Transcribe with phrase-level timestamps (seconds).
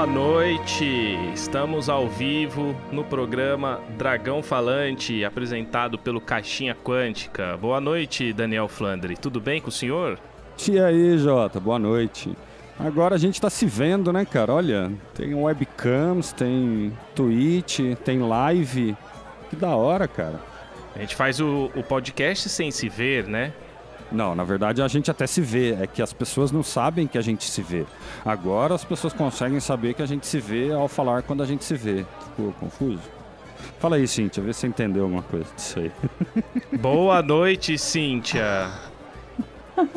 [0.00, 7.54] Boa noite, estamos ao vivo no programa Dragão Falante, apresentado pelo Caixinha Quântica.
[7.58, 10.18] Boa noite, Daniel Flandre, tudo bem com o senhor?
[10.66, 12.34] E aí, Jota, boa noite.
[12.78, 14.54] Agora a gente tá se vendo, né, cara?
[14.54, 18.96] Olha, tem webcams, tem Twitch, tem live.
[19.50, 20.40] Que da hora, cara.
[20.96, 23.52] A gente faz o, o podcast sem se ver, né?
[24.12, 27.16] Não, na verdade a gente até se vê, é que as pessoas não sabem que
[27.16, 27.86] a gente se vê.
[28.24, 31.64] Agora as pessoas conseguem saber que a gente se vê ao falar quando a gente
[31.64, 32.04] se vê.
[32.24, 33.02] Ficou confuso?
[33.78, 35.92] Fala aí, Cíntia, vê se você entendeu alguma coisa disso aí.
[36.78, 38.68] Boa noite, Cíntia.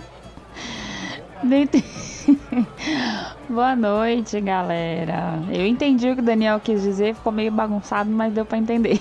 [3.49, 5.39] Boa noite, galera.
[5.51, 8.99] Eu entendi o que o Daniel quis dizer, ficou meio bagunçado, mas deu para entender.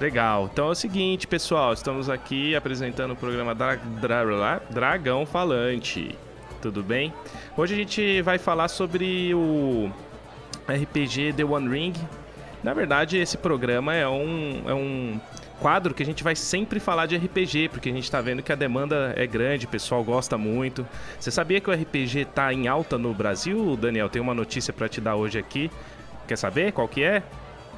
[0.00, 0.50] Legal.
[0.52, 6.14] Então é o seguinte, pessoal, estamos aqui apresentando o programa Dra Dra Dragão Falante.
[6.60, 7.14] Tudo bem?
[7.56, 9.90] Hoje a gente vai falar sobre o
[10.68, 11.94] RPG The One Ring.
[12.62, 15.18] Na verdade, esse programa é um, é um
[15.60, 18.52] quadro que a gente vai sempre falar de RPG, porque a gente tá vendo que
[18.52, 20.86] a demanda é grande, o pessoal gosta muito.
[21.18, 24.10] Você sabia que o RPG tá em alta no Brasil, Daniel?
[24.10, 25.70] Tem uma notícia para te dar hoje aqui.
[26.28, 27.22] Quer saber qual que é?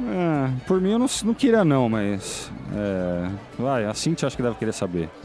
[0.00, 2.50] É, por mim eu não, não queria não, mas...
[2.74, 5.08] É, vai, a Cintia acho que deve querer saber.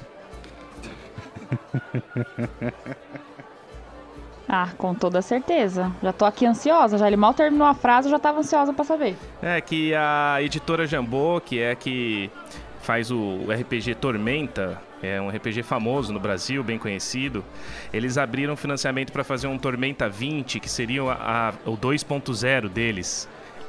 [4.55, 5.91] Ah, com toda certeza.
[6.03, 6.97] Já tô aqui ansiosa.
[6.97, 9.15] Já ele mal terminou a frase, eu já tava ansiosa para saber.
[9.41, 12.29] É que a editora Jambô, que é que
[12.81, 17.43] faz o RPG Tormenta, é um RPG famoso no Brasil, bem conhecido.
[17.91, 23.27] Eles abriram financiamento para fazer um Tormenta 20, que seria a, a, o 2.0 deles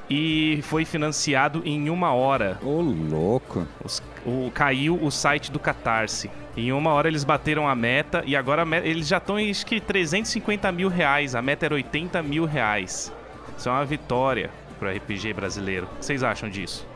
[0.09, 2.59] e foi financiado em uma hora.
[2.63, 3.67] Ô, louco.
[3.83, 6.31] Os, o, caiu o site do Catarse.
[6.57, 9.67] Em uma hora eles bateram a meta e agora meta, eles já estão em acho
[9.67, 11.35] que 350 mil reais.
[11.35, 13.13] A meta era 80 mil reais.
[13.57, 15.87] Isso é uma vitória pro RPG brasileiro.
[15.87, 16.87] O que vocês acham disso?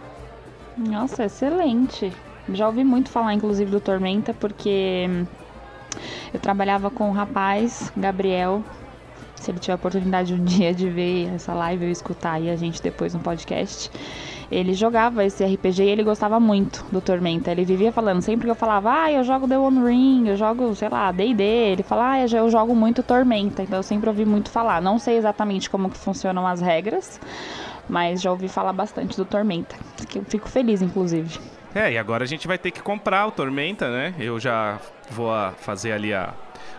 [0.77, 2.13] Nossa, excelente.
[2.51, 5.09] Já ouvi muito falar, inclusive, do Tormenta, porque
[6.33, 8.63] eu trabalhava com um rapaz, Gabriel,
[9.43, 12.57] se ele tiver a oportunidade um dia de ver essa live ou escutar aí a
[12.57, 13.91] gente depois no podcast,
[14.51, 17.51] ele jogava esse RPG e ele gostava muito do Tormenta.
[17.51, 20.75] Ele vivia falando, sempre que eu falava, ah, eu jogo The One Ring, eu jogo,
[20.75, 23.63] sei lá, D&D, ele fala, ah, eu jogo muito Tormenta.
[23.63, 24.81] Então eu sempre ouvi muito falar.
[24.81, 27.21] Não sei exatamente como que funcionam as regras,
[27.89, 29.77] mas já ouvi falar bastante do Tormenta.
[30.09, 31.39] Que eu fico feliz, inclusive.
[31.75, 34.15] É, e agora a gente vai ter que comprar o Tormenta, né?
[34.19, 34.79] Eu já
[35.11, 36.33] vou fazer ali a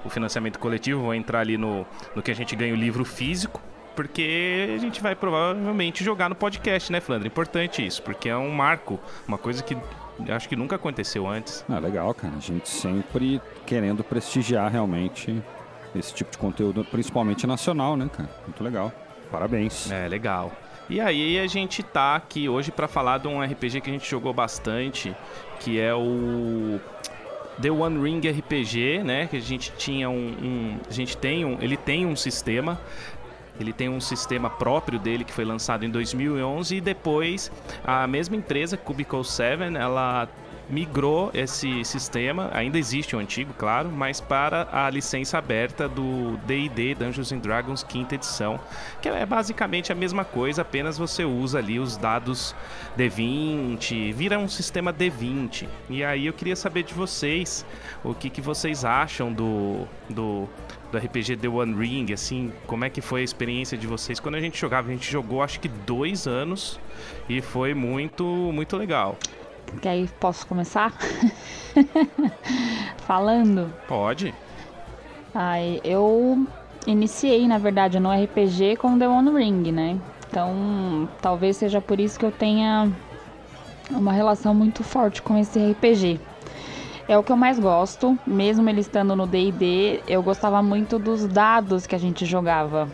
[0.04, 1.86] o financiamento coletivo, vou entrar ali no,
[2.16, 3.62] no que a gente ganha o livro físico,
[3.96, 7.28] porque a gente vai provavelmente jogar no podcast, né, Flandre?
[7.28, 9.78] Importante isso, porque é um marco, uma coisa que
[10.30, 11.64] acho que nunca aconteceu antes.
[11.70, 12.34] Ah, legal, cara.
[12.36, 15.42] A gente sempre querendo prestigiar realmente
[15.96, 18.30] esse tipo de conteúdo, principalmente nacional, né, cara?
[18.46, 18.92] Muito legal.
[19.32, 19.92] Parabéns.
[19.92, 20.52] É, legal.
[20.90, 24.10] E aí a gente tá aqui hoje para falar de um RPG que a gente
[24.10, 25.16] jogou bastante,
[25.60, 26.80] que é o
[27.62, 29.28] The One Ring RPG, né?
[29.28, 32.80] Que a gente tinha um, um, a gente tem um, ele tem um sistema.
[33.59, 37.52] Ele tem um sistema próprio dele que foi lançado em 2011 e depois
[37.84, 40.30] a mesma empresa, Cubicle 7, ela
[40.69, 46.96] migrou esse sistema, ainda existe o antigo, claro, mas para a licença aberta do D&D
[46.96, 48.59] Dungeons and Dragons quinta edição,
[49.02, 52.56] que é basicamente a mesma coisa, apenas você usa ali os dados
[52.97, 55.68] D20, vira um sistema D20.
[55.90, 57.66] E aí eu queria saber de vocês,
[58.03, 60.47] o que, que vocês acham do, do
[60.91, 64.36] do RPG The One Ring, assim, como é que foi a experiência de vocês quando
[64.36, 64.90] a gente jogava?
[64.90, 66.80] A gente jogou acho que dois anos
[67.28, 69.18] e foi muito, muito legal.
[69.81, 70.94] Que aí posso começar?
[72.98, 73.74] Falando?
[73.88, 74.33] Pode.
[75.33, 76.45] Ai, eu
[76.86, 80.00] iniciei, na verdade, no RPG com The One Ring, né?
[80.27, 82.92] Então, talvez seja por isso que eu tenha
[83.89, 86.19] uma relação muito forte com esse RPG.
[87.07, 91.27] É o que eu mais gosto, mesmo ele estando no D&D, eu gostava muito dos
[91.27, 92.88] dados que a gente jogava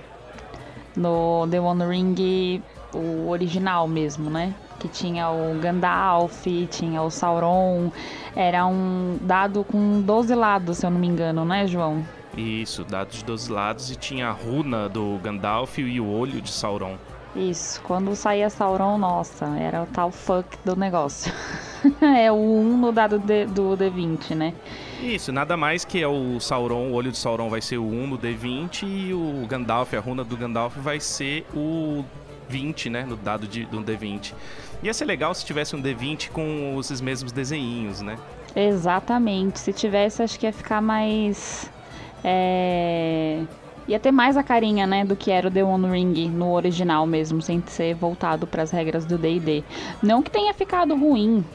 [0.95, 2.63] no The One Ring,
[2.93, 4.55] o original mesmo, né?
[4.79, 7.91] Que tinha o Gandalf, tinha o Sauron.
[8.35, 12.05] Era um dado com 12 lados, se eu não me engano, né, João?
[12.37, 16.51] Isso, dados de 12 lados e tinha a runa do Gandalf e o olho de
[16.51, 16.97] Sauron.
[17.35, 21.33] Isso, quando saía Sauron, nossa, era o tal fuck do negócio.
[22.01, 24.53] é o 1 no dado de, do D20, né?
[25.01, 28.07] Isso, nada mais que é o Sauron, o olho de Sauron vai ser o 1
[28.07, 32.05] no D20 e o Gandalf, a runa do Gandalf vai ser o
[32.47, 34.33] 20, né, no dado de, do D20.
[34.83, 38.17] Ia ser legal se tivesse um D20 com esses mesmos desenhinhos, né?
[38.55, 39.59] Exatamente.
[39.59, 41.69] Se tivesse, acho que ia ficar mais.
[42.23, 43.43] É...
[43.87, 47.05] ia ter mais a carinha, né, do que era o The One Ring no original
[47.05, 49.63] mesmo, sem ser voltado para as regras do D&D.
[50.01, 51.45] Não que tenha ficado ruim,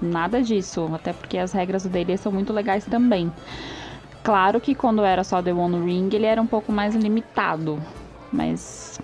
[0.00, 3.32] nada disso, até porque as regras do D&D são muito legais também.
[4.22, 7.80] Claro que quando era só The One Ring, ele era um pouco mais limitado,
[8.32, 8.98] mas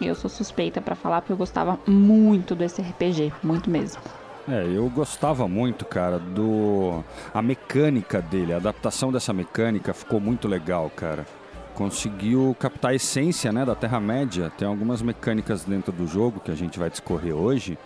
[0.00, 4.00] eu sou suspeita para falar porque eu gostava muito desse RPG, muito mesmo.
[4.48, 7.02] É, eu gostava muito, cara, do
[7.32, 11.24] a mecânica dele, a adaptação dessa mecânica ficou muito legal, cara
[11.74, 14.50] conseguiu captar a essência né, da Terra-média.
[14.56, 17.76] Tem algumas mecânicas dentro do jogo que a gente vai discorrer hoje,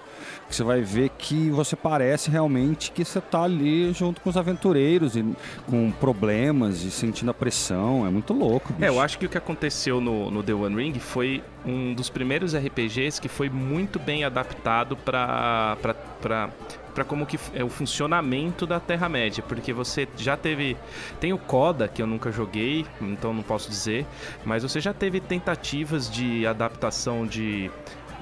[0.49, 5.17] você vai ver que você parece realmente que você está ali junto com os aventureiros
[5.17, 5.25] e
[5.67, 8.07] com problemas e sentindo a pressão.
[8.07, 8.73] É muito louco.
[8.73, 8.85] Bicho.
[8.85, 12.09] É, eu acho que o que aconteceu no, no The One Ring foi um dos
[12.09, 15.77] primeiros RPGs que foi muito bem adaptado para
[16.99, 20.77] para como que é o funcionamento da Terra-média, porque você já teve
[21.21, 24.05] tem o Coda que eu nunca joguei, então não posso dizer,
[24.45, 27.71] mas você já teve tentativas de adaptação de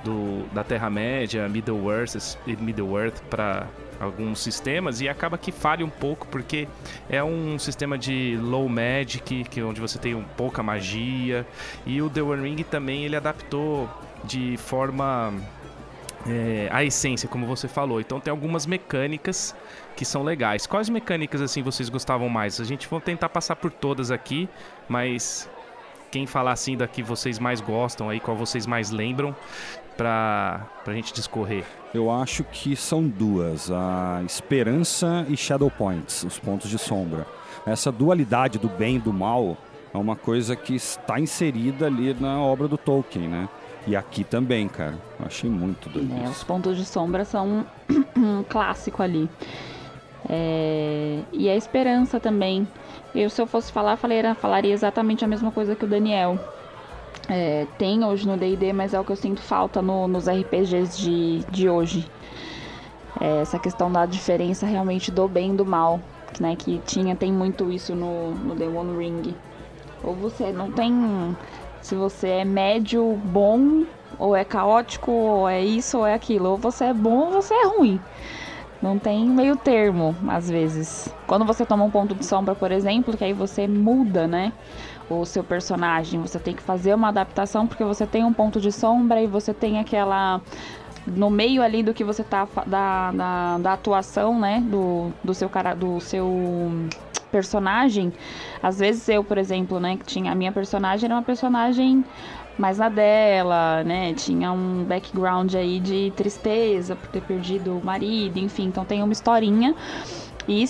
[0.06, 3.67] do, da Terra-média, Middle Earth, Middle Earth para
[4.00, 6.69] alguns sistemas e acaba que falha um pouco porque
[7.08, 11.47] é um sistema de low magic que onde você tem um pouca magia
[11.85, 13.88] e o The One Ring também ele adaptou
[14.23, 15.32] de forma
[16.26, 18.00] é, a essência, como você falou.
[18.00, 19.55] Então tem algumas mecânicas
[19.97, 20.67] que são legais.
[20.67, 22.61] Quais mecânicas assim vocês gostavam mais?
[22.61, 24.49] A gente vai tentar passar por todas aqui,
[24.88, 25.49] mas
[26.11, 29.35] quem falar assim da que vocês mais gostam aí, qual vocês mais lembram,
[29.96, 31.64] para a gente discorrer?
[31.94, 37.26] Eu acho que são duas, a esperança e shadow points, os pontos de sombra.
[37.66, 39.56] Essa dualidade do bem e do mal
[39.93, 43.48] é uma coisa que está inserida ali na obra do Tolkien, né?
[43.87, 44.94] E aqui também, cara.
[45.19, 46.12] Eu achei muito doido.
[46.25, 47.64] É, os pontos de sombra são
[48.16, 49.28] um clássico ali.
[50.28, 51.20] É...
[51.32, 52.66] E a esperança também.
[53.14, 56.38] Eu, se eu fosse falar, falaria, falaria exatamente a mesma coisa que o Daniel.
[57.28, 60.96] É, tem hoje no D&D, mas é o que eu sinto falta no, nos RPGs
[60.96, 62.08] de, de hoje.
[63.20, 66.00] É, essa questão da diferença realmente do bem e do mal,
[66.38, 66.55] né?
[66.55, 69.34] Que tinha, tem muito isso no, no The One Ring.
[70.05, 70.93] Ou você não tem
[71.81, 73.84] se você é médio, bom,
[74.19, 76.50] ou é caótico, ou é isso, ou é aquilo.
[76.50, 78.00] Ou você é bom ou você é ruim.
[78.82, 81.08] Não tem meio termo, às vezes.
[81.26, 84.52] Quando você toma um ponto de sombra, por exemplo, que aí você muda, né?
[85.08, 86.20] O seu personagem.
[86.20, 89.55] Você tem que fazer uma adaptação porque você tem um ponto de sombra e você
[89.55, 90.41] tem aquela.
[91.06, 92.49] No meio ali do que você tá.
[92.67, 94.62] Da, da, da atuação, né?
[94.67, 95.75] Do, do seu cara.
[95.75, 96.29] Do seu
[97.31, 98.12] personagem,
[98.62, 102.05] às vezes eu, por exemplo, né, que tinha a minha personagem era uma personagem
[102.56, 104.14] mais na dela, né?
[104.14, 109.12] Tinha um background aí de tristeza por ter perdido o marido, enfim, então tem uma
[109.12, 109.75] historinha.
[110.48, 110.64] E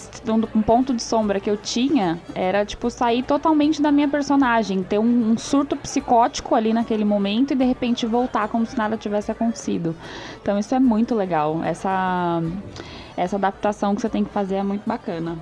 [0.54, 4.98] um ponto de sombra que eu tinha era, tipo, sair totalmente da minha personagem, ter
[4.98, 9.30] um, um, surto psicótico ali naquele momento e de repente voltar como se nada tivesse
[9.30, 9.94] acontecido.
[10.40, 11.62] Então isso é muito legal.
[11.62, 12.42] Essa,
[13.16, 15.36] essa adaptação que você tem que fazer é muito bacana.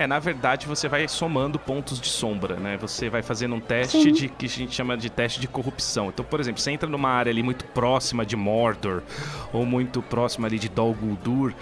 [0.00, 2.78] É, na verdade você vai somando pontos de sombra, né?
[2.78, 4.12] Você vai fazendo um teste Sim.
[4.12, 6.08] de que a gente chama de teste de corrupção.
[6.08, 9.02] Então, por exemplo, você entra numa área ali muito próxima de Mordor
[9.52, 11.52] ou muito próxima ali de Dol Guldur,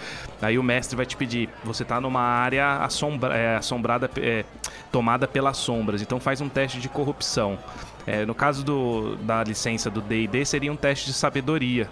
[0.41, 4.45] aí o mestre vai te pedir, você tá numa área assombra, é, assombrada, é,
[4.89, 7.59] tomada pelas sombras, então faz um teste de corrupção.
[8.07, 11.89] É, no caso do, da licença do D&D seria um teste de sabedoria.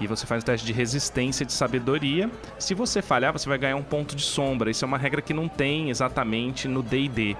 [0.00, 2.30] E você faz o teste de resistência de sabedoria.
[2.58, 4.70] Se você falhar, você vai ganhar um ponto de sombra.
[4.70, 7.36] Isso é uma regra que não tem exatamente no DD.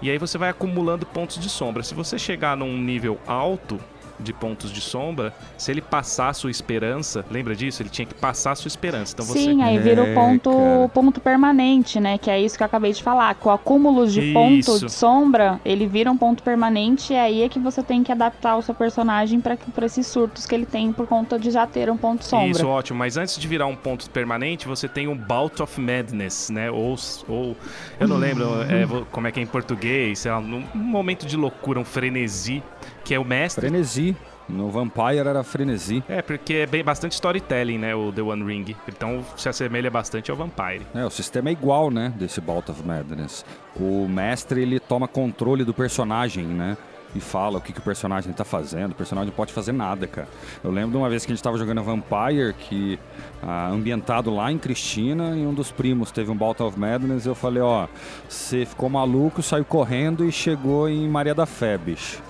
[0.00, 1.82] E aí você vai acumulando pontos de sombra.
[1.82, 3.80] Se você chegar num nível alto,
[4.18, 7.82] de pontos de sombra, se ele passar a sua esperança, lembra disso?
[7.82, 9.14] Ele tinha que passar a sua esperança.
[9.14, 9.62] Então Sim, você...
[9.62, 12.18] aí vira o é, ponto, ponto permanente, né?
[12.18, 13.34] Que é isso que eu acabei de falar.
[13.36, 14.32] Com acúmulos de isso.
[14.32, 18.12] ponto de sombra, ele vira um ponto permanente e aí é que você tem que
[18.12, 21.90] adaptar o seu personagem para esses surtos que ele tem por conta de já ter
[21.90, 22.50] um ponto de sombra.
[22.50, 22.98] Isso, ótimo.
[22.98, 26.70] Mas antes de virar um ponto permanente, você tem um Bout of Madness, né?
[26.70, 26.96] Ou,
[27.28, 27.56] ou
[27.98, 31.36] eu não lembro é, como é que é em português, sei lá, um momento de
[31.36, 32.62] loucura, um frenesi
[33.04, 33.68] que é o mestre.
[33.68, 34.16] Frenesi.
[34.48, 36.02] No Vampire era frenesi.
[36.08, 37.94] É, porque é bem, bastante storytelling, né?
[37.94, 38.76] O The One Ring.
[38.86, 40.86] Então se assemelha bastante ao Vampire.
[40.94, 42.12] É, o sistema é igual, né?
[42.16, 43.44] Desse Bout of Madness.
[43.74, 46.76] O mestre, ele toma controle do personagem, né?
[47.14, 48.90] E fala o que, que o personagem tá fazendo.
[48.90, 50.28] O personagem não pode fazer nada, cara.
[50.62, 52.98] Eu lembro de uma vez que a gente tava jogando Vampire, que
[53.40, 57.24] ah, ambientado lá em Cristina, e um dos primos teve um Bout of Madness.
[57.24, 57.86] E eu falei, ó,
[58.28, 62.20] você ficou maluco, saiu correndo e chegou em Maria da Fé, bicho.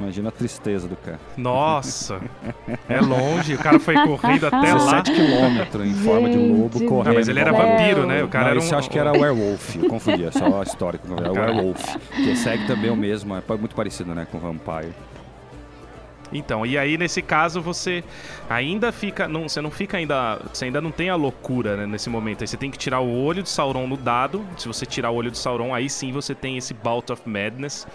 [0.00, 1.18] Imagina a tristeza do cara.
[1.36, 2.20] Nossa,
[2.88, 5.00] é longe, o cara foi correndo até lá.
[5.00, 7.10] 17 quilômetros em forma de lobo correndo.
[7.10, 8.22] Ah, mas ele era vampiro, né?
[8.22, 8.78] O cara Não, era um...
[8.78, 11.00] acho que era werewolf, eu confundia, só a história.
[11.16, 14.92] Era werewolf, que segue também o mesmo, é muito parecido, né, com vampire.
[16.32, 18.04] Então, e aí nesse caso você
[18.48, 22.10] ainda fica, não, você não fica ainda, você ainda não tem a loucura né, nesse
[22.10, 22.42] momento.
[22.42, 24.46] Aí você tem que tirar o olho de Sauron no dado.
[24.56, 27.86] Se você tirar o olho de Sauron, aí sim você tem esse Bout of Madness.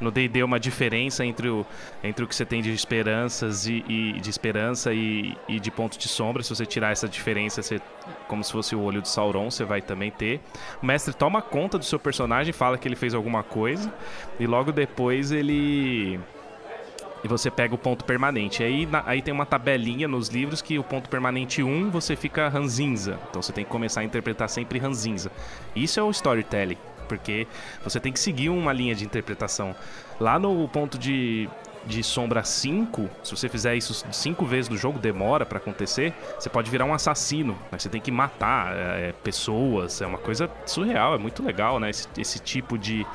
[0.00, 1.64] No D&D é uma diferença entre o,
[2.02, 5.98] entre o que você tem de esperanças e, e- de esperança e, e de ponto
[5.98, 6.42] de sombra.
[6.42, 7.80] Se você tirar essa diferença, você
[8.28, 10.40] como se fosse o olho de Sauron, você vai também ter.
[10.82, 13.92] O mestre toma conta do seu personagem, fala que ele fez alguma coisa
[14.38, 16.20] e logo depois ele
[17.24, 18.62] e você pega o ponto permanente.
[18.62, 22.48] Aí, na- aí tem uma tabelinha nos livros que o ponto permanente 1 você fica
[22.48, 23.18] ranzinza.
[23.30, 25.30] Então você tem que começar a interpretar sempre ranzinza.
[25.74, 27.46] Isso é o storytelling, porque
[27.82, 29.74] você tem que seguir uma linha de interpretação.
[30.20, 31.48] Lá no ponto de,
[31.84, 36.48] de sombra 5, se você fizer isso cinco vezes no jogo, demora pra acontecer, você
[36.48, 37.56] pode virar um assassino.
[37.70, 40.00] Mas você tem que matar é, pessoas.
[40.00, 41.90] É uma coisa surreal, é muito legal, né?
[41.90, 43.06] Esse, esse tipo de,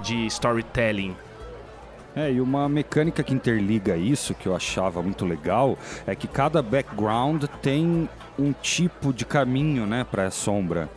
[0.00, 1.16] de storytelling.
[2.18, 6.60] É, e uma mecânica que interliga isso, que eu achava muito legal, é que cada
[6.60, 10.88] background tem um tipo de caminho, né, para sombra.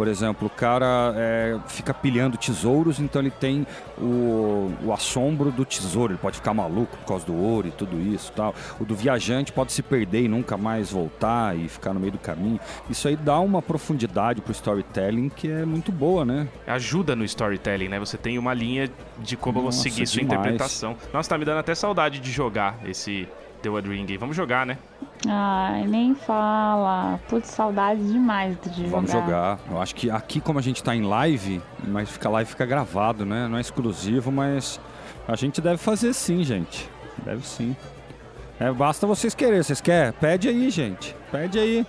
[0.00, 3.66] Por exemplo, o cara é, fica pilhando tesouros, então ele tem
[3.98, 6.14] o, o assombro do tesouro.
[6.14, 8.54] Ele pode ficar maluco por causa do ouro e tudo isso tal.
[8.80, 12.18] O do viajante pode se perder e nunca mais voltar e ficar no meio do
[12.18, 12.58] caminho.
[12.88, 16.48] Isso aí dá uma profundidade pro storytelling que é muito boa, né?
[16.66, 17.98] ajuda no storytelling, né?
[17.98, 18.88] Você tem uma linha
[19.18, 20.40] de como Nossa, seguir sua demais.
[20.40, 20.96] interpretação.
[21.12, 23.28] Nossa, tá me dando até saudade de jogar esse
[23.62, 24.16] The One Ring.
[24.18, 24.78] Vamos jogar, né?
[25.28, 27.20] Ai, nem fala.
[27.28, 28.90] Putz, saudade demais de jogar.
[28.90, 29.58] Vamos jogar.
[29.70, 33.26] Eu acho que aqui, como a gente tá em live, mas fica live fica gravado,
[33.26, 33.46] né?
[33.48, 34.80] Não é exclusivo, mas
[35.28, 36.88] a gente deve fazer sim, gente.
[37.24, 37.76] Deve sim.
[38.58, 39.62] É, basta vocês quererem.
[39.62, 40.12] Vocês querem?
[40.12, 41.14] Pede aí, gente.
[41.30, 41.86] Pede aí.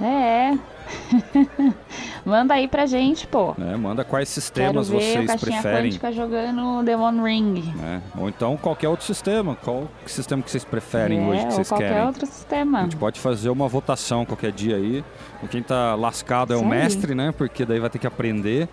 [0.00, 0.58] É.
[2.24, 3.54] Manda aí pra gente, pô.
[3.56, 3.76] né?
[3.76, 5.90] Manda quais Quero sistemas ver o vocês Caixinha preferem.
[5.90, 7.72] Quântica jogando The One Ring.
[7.76, 8.02] né?
[8.16, 9.56] Ou então qualquer outro sistema.
[9.56, 12.06] Qual sistema que vocês preferem é, hoje, que ou vocês qualquer querem?
[12.06, 12.82] outro A sistema.
[12.82, 15.04] gente pode fazer uma votação qualquer dia aí.
[15.50, 17.32] Quem tá lascado é o mestre, né?
[17.36, 18.68] Porque daí vai ter que aprender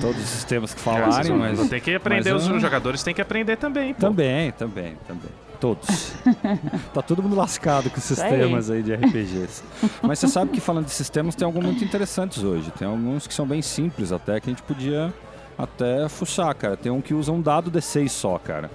[0.00, 3.20] todos os sistemas que falarem, mas ter que aprender, mas, os ah, jogadores têm que
[3.20, 3.94] aprender também.
[3.94, 4.00] pô.
[4.00, 5.30] Também, também, também.
[5.60, 6.12] Todos.
[6.94, 9.62] tá todo mundo lascado com sistemas aí de RPGs.
[10.02, 12.70] Mas você sabe que falando de sistemas, tem alguns muito interessantes hoje.
[12.78, 15.12] Tem alguns que são bem simples até, que a gente podia
[15.56, 16.76] até fuçar, cara.
[16.76, 18.70] Tem um que usa um dado D6 só, cara.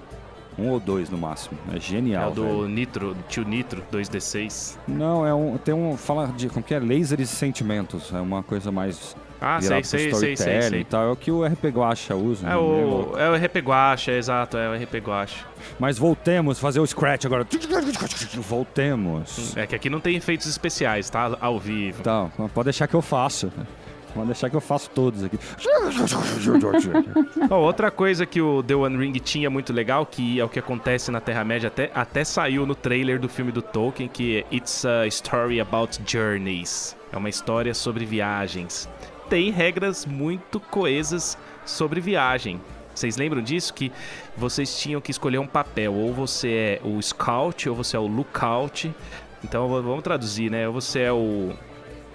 [0.58, 1.58] Um ou dois no máximo.
[1.72, 2.30] É É genial.
[2.30, 2.68] o do velho.
[2.68, 4.76] Nitro, do tio Nitro, 2D6.
[4.86, 5.56] Não, é um.
[5.56, 5.96] Tem um.
[5.96, 6.48] Fala de.
[6.48, 6.78] Como que é?
[6.78, 8.12] Lasers e sentimentos.
[8.12, 9.16] É uma coisa mais.
[9.46, 10.80] Ah, sei, sei, sei, sei, sei.
[10.80, 11.08] e tal.
[11.08, 12.46] É o que o RP Guacha usa.
[12.46, 12.56] É né?
[12.56, 15.44] o, é o RP Guacha, exato, é o RP Guacha.
[15.78, 17.46] Mas voltemos, fazer o scratch agora.
[18.36, 19.54] Voltemos.
[19.56, 21.36] É que aqui não tem efeitos especiais, tá?
[21.40, 22.00] Ao vivo.
[22.00, 23.52] Então, pode deixar que eu faço.
[24.14, 25.38] Pode deixar que eu faço todos aqui.
[27.50, 30.58] Ó, outra coisa que o The One Ring tinha muito legal, que é o que
[30.58, 34.84] acontece na Terra-média, até, até saiu no trailer do filme do Tolkien, que é It's
[34.84, 36.96] a Story About Journeys.
[37.12, 38.88] É uma história sobre viagens.
[39.28, 42.60] Tem regras muito coesas sobre viagem.
[42.94, 43.74] Vocês lembram disso?
[43.74, 43.90] Que
[44.36, 45.92] vocês tinham que escolher um papel.
[45.94, 48.94] Ou você é o Scout, ou você é o Lookout.
[49.42, 50.66] Então vamos traduzir, né?
[50.68, 51.52] Ou você é o,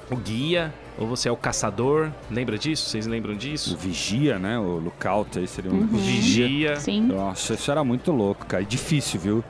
[0.10, 2.10] o guia, ou você é o caçador.
[2.32, 2.90] Lembra disso?
[2.90, 3.76] Vocês lembram o disso?
[3.78, 4.58] vigia, né?
[4.58, 5.88] O lookout aí seria um Uhum.
[5.88, 6.76] Vigia.
[6.78, 7.02] Sim.
[7.02, 8.64] Nossa, isso era muito louco, cara.
[8.64, 9.44] E difícil, viu?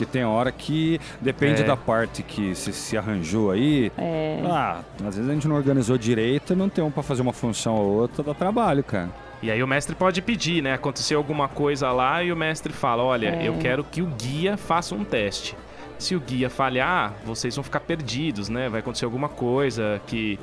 [0.00, 1.64] Porque tem hora que depende É.
[1.64, 3.92] da parte que se, se arranjou aí.
[3.98, 4.40] É.
[4.46, 7.74] Ah, às vezes a gente não organizou direito, não tem um pra fazer uma função
[7.76, 9.10] ou outra, dá trabalho, cara.
[9.42, 10.72] E aí o mestre pode pedir, né?
[10.72, 13.46] Aconteceu alguma coisa lá e o mestre fala: Olha, É.
[13.48, 15.54] eu quero que o guia faça um teste.
[16.00, 18.70] Se o guia falhar, vocês vão ficar perdidos, né?
[18.70, 20.40] Vai acontecer alguma coisa que,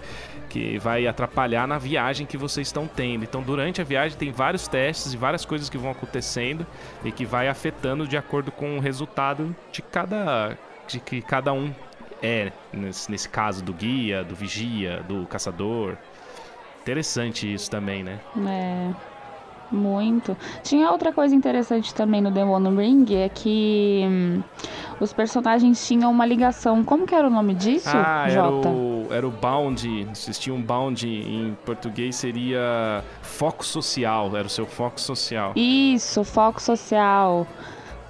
[0.47, 3.23] que vai atrapalhar na viagem que vocês estão tendo.
[3.23, 6.65] Então, durante a viagem, tem vários testes e várias coisas que vão acontecendo
[7.03, 10.55] e que vai afetando de acordo com o resultado de cada,
[10.87, 11.73] de que cada um
[12.21, 12.51] é.
[12.71, 15.97] Nesse, nesse caso, do guia, do vigia, do caçador.
[16.83, 18.19] Interessante isso também, né?
[18.47, 19.16] É,
[19.71, 20.35] muito.
[20.63, 24.41] Tinha outra coisa interessante também no Demon Ring, é que hum,
[24.99, 26.83] os personagens tinham uma ligação.
[26.83, 28.69] Como que era o nome disso, Ah, era Jota?
[28.69, 30.07] o, era o Bound.
[30.11, 34.35] Existia um Bound em português seria foco social.
[34.35, 35.53] Era o seu foco social.
[35.55, 37.45] Isso, foco social.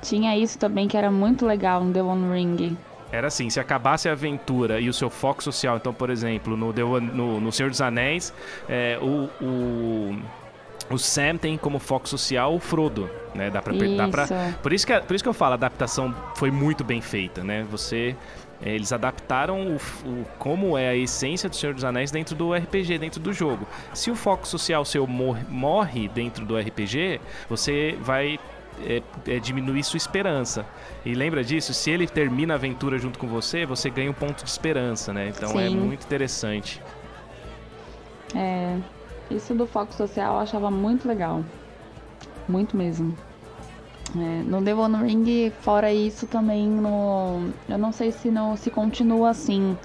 [0.01, 2.77] Tinha isso também que era muito legal no The One Ring.
[3.11, 6.73] Era assim, se acabasse a aventura e o seu foco social, então, por exemplo, no,
[6.73, 8.33] The One- no, no Senhor dos Anéis,
[8.67, 10.15] é, o, o,
[10.89, 13.50] o Sam tem como foco social o Frodo, né?
[13.50, 14.34] Dá pra, dá pra, Isso.
[14.63, 17.65] por, isso que, por isso que eu falo, a adaptação foi muito bem feita, né?
[17.70, 18.15] Você...
[18.62, 19.75] eh, Eles adaptaram o,
[20.08, 23.67] o- como é a essência do Senhor dos Anéis dentro do RPG, dentro do jogo.
[23.94, 28.39] Se o foco social seu mor- morre dentro do RPG, você vai
[28.86, 30.65] é, é, diminuir sua esperança.
[31.06, 31.74] E lembra disso?
[31.74, 35.34] Se ele termina a aventura junto com você, você ganha um ponto de esperança, né?
[35.36, 35.75] Então é Sim.
[35.75, 36.79] muito interessante.
[38.36, 38.77] É,
[39.29, 41.43] isso do foco social eu achava muito legal.
[42.48, 43.15] Muito mesmo.
[44.15, 47.50] É, no The One Ring, fora isso, também no.
[47.67, 49.77] Eu não sei se, não, se continua assim.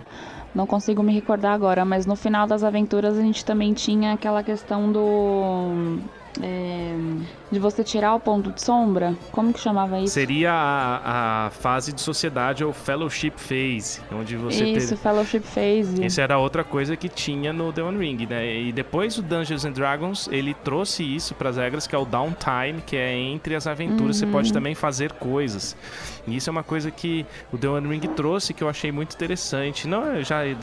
[0.54, 4.42] Não consigo me recordar agora, mas no final das aventuras a gente também tinha aquela
[4.42, 5.98] questão do.
[6.40, 6.94] é,
[7.52, 9.14] de você tirar o ponto de sombra.
[9.30, 10.14] Como que chamava isso?
[10.14, 15.02] Seria a, a fase de sociedade ou fellowship phase, onde você isso, teve...
[15.02, 16.04] Fellowship Phase.
[16.04, 18.60] Isso era outra coisa que tinha no The One Ring, né?
[18.60, 22.06] E depois o Dungeons and Dragons, ele trouxe isso para as regras, que é o
[22.06, 25.76] downtime, que é entre as aventuras você pode também fazer coisas.
[26.26, 29.14] E isso é uma coisa que o The One Ring trouxe que eu achei muito
[29.14, 29.86] interessante.
[29.86, 30.56] Não é já é,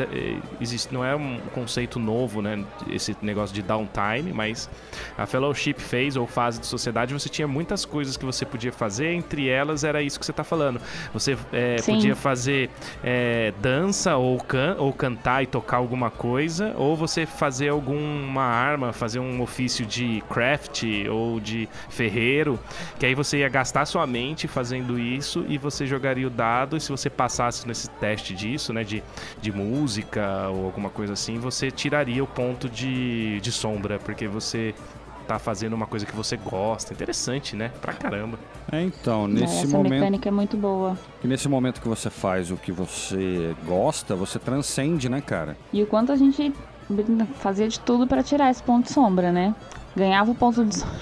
[0.59, 2.63] existe, não é um conceito novo, né?
[2.89, 4.69] Esse negócio de downtime, mas
[5.17, 9.13] a Fellowship Phase ou fase de sociedade, você tinha muitas coisas que você podia fazer.
[9.13, 10.79] Entre elas era isso que você está falando.
[11.13, 12.69] Você é, podia fazer
[13.03, 18.93] é, dança ou, can ou cantar e tocar alguma coisa, ou você fazer alguma arma,
[18.93, 22.59] fazer um ofício de craft ou de ferreiro,
[22.99, 26.81] que aí você ia gastar sua mente fazendo isso e você jogaria o dado, e
[26.81, 29.03] se você passasse nesse teste disso, né, de,
[29.41, 34.73] de música ou alguma coisa assim, você tiraria o ponto de, de sombra, porque você
[35.29, 36.91] tá fazendo uma coisa que você gosta.
[36.91, 37.71] Interessante, né?
[37.79, 38.39] Pra caramba.
[38.71, 40.97] É, então, É, nesse Essa momento, mecânica é muito boa.
[41.21, 45.55] que nesse momento que você faz o que você gosta, você transcende, né, cara?
[45.71, 46.51] E o quanto a gente
[47.35, 49.53] fazia de tudo pra tirar esse ponto de sombra, né?
[49.95, 50.97] Ganhava o ponto de sombra.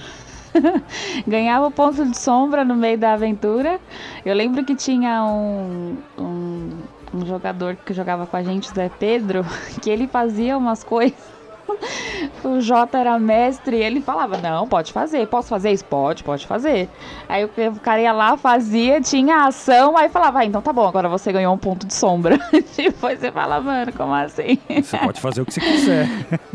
[1.26, 3.80] Ganhava o ponto de sombra no meio da aventura.
[4.26, 6.70] Eu lembro que tinha um, um,
[7.14, 9.42] um jogador que jogava com a gente, o Zé Pedro,
[9.80, 11.37] que ele fazia umas coisas.
[12.44, 15.84] O Jota era mestre e ele falava: Não, pode fazer, posso fazer isso?
[15.84, 16.88] Pode, pode fazer.
[17.28, 20.86] Aí o o cara ia lá, fazia, tinha ação, aí falava: ah, Então tá bom,
[20.86, 22.38] agora você ganhou um ponto de sombra.
[22.76, 24.58] Depois você fala: Mano, como assim?
[24.82, 26.08] Você pode fazer o que você quiser.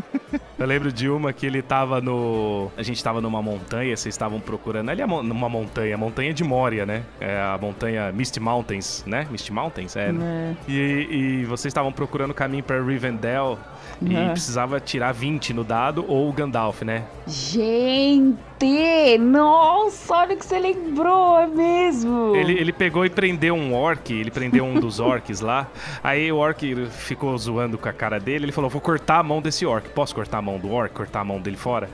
[0.58, 2.72] Eu lembro de uma que ele tava no.
[2.78, 4.90] A gente tava numa montanha, vocês estavam procurando.
[4.90, 7.04] Ali é mo- numa montanha, a montanha de Moria, né?
[7.20, 9.28] É a montanha Misty Mountains, né?
[9.30, 9.96] Misty Mountains?
[9.96, 10.12] É.
[10.12, 10.56] né?
[10.68, 10.72] É.
[10.72, 11.08] E,
[11.42, 13.60] e vocês estavam procurando o caminho pra Rivendell
[14.02, 17.04] e precisava tirar 20 no dado ou o Gandalf, né?
[17.28, 19.18] Gente!
[19.20, 22.36] Nossa, olha o que você lembrou, é mesmo!
[22.36, 25.68] Ele, ele pegou e prendeu um orc, ele prendeu um dos orcs lá.
[26.04, 28.46] Aí o orc ficou zoando com a cara dele.
[28.46, 29.90] Ele falou: Vou cortar a mão desse orc.
[29.90, 30.94] Posso cortar a mão do orc?
[30.94, 31.90] Cortar a mão dele fora?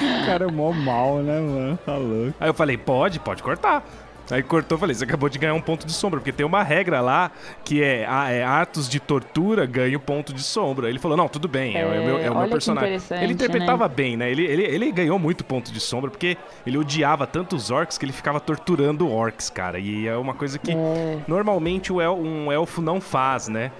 [0.00, 1.78] O cara é mó mal, né, mano?
[1.84, 2.34] Tá louco.
[2.40, 3.84] Aí eu falei, pode, pode cortar.
[4.30, 6.62] Aí cortou, eu falei, você acabou de ganhar um ponto de sombra, porque tem uma
[6.62, 7.30] regra lá
[7.64, 10.88] que é, ah, é atos de tortura ganham ponto de sombra.
[10.88, 12.98] Ele falou, não, tudo bem, é, o meu, é o meu personagem.
[13.20, 14.30] Ele interpretava bem, né?
[14.30, 18.12] Ele, ele, ele ganhou muito ponto de sombra, porque ele odiava tantos orcs que ele
[18.12, 19.78] ficava torturando orcs, cara.
[19.78, 21.18] E é uma coisa que É.
[21.26, 23.72] normalmente el- um elfo não faz, né?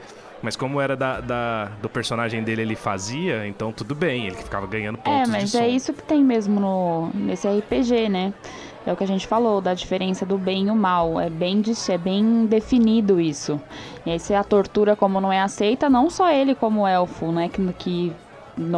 [0.42, 4.66] Mas como era da, da- do personagem dele, ele fazia, então tudo bem, ele ficava
[4.66, 5.66] ganhando É, pontos de mas sombra.
[5.66, 8.32] é isso que tem mesmo no, nesse RPG, né?
[8.86, 11.20] É o que a gente falou, da diferença do bem e o mal.
[11.20, 13.60] É bem, é bem definido isso.
[14.06, 17.48] E aí, se a tortura, como não é aceita, não só ele como elfo, né?
[17.48, 18.12] Que, que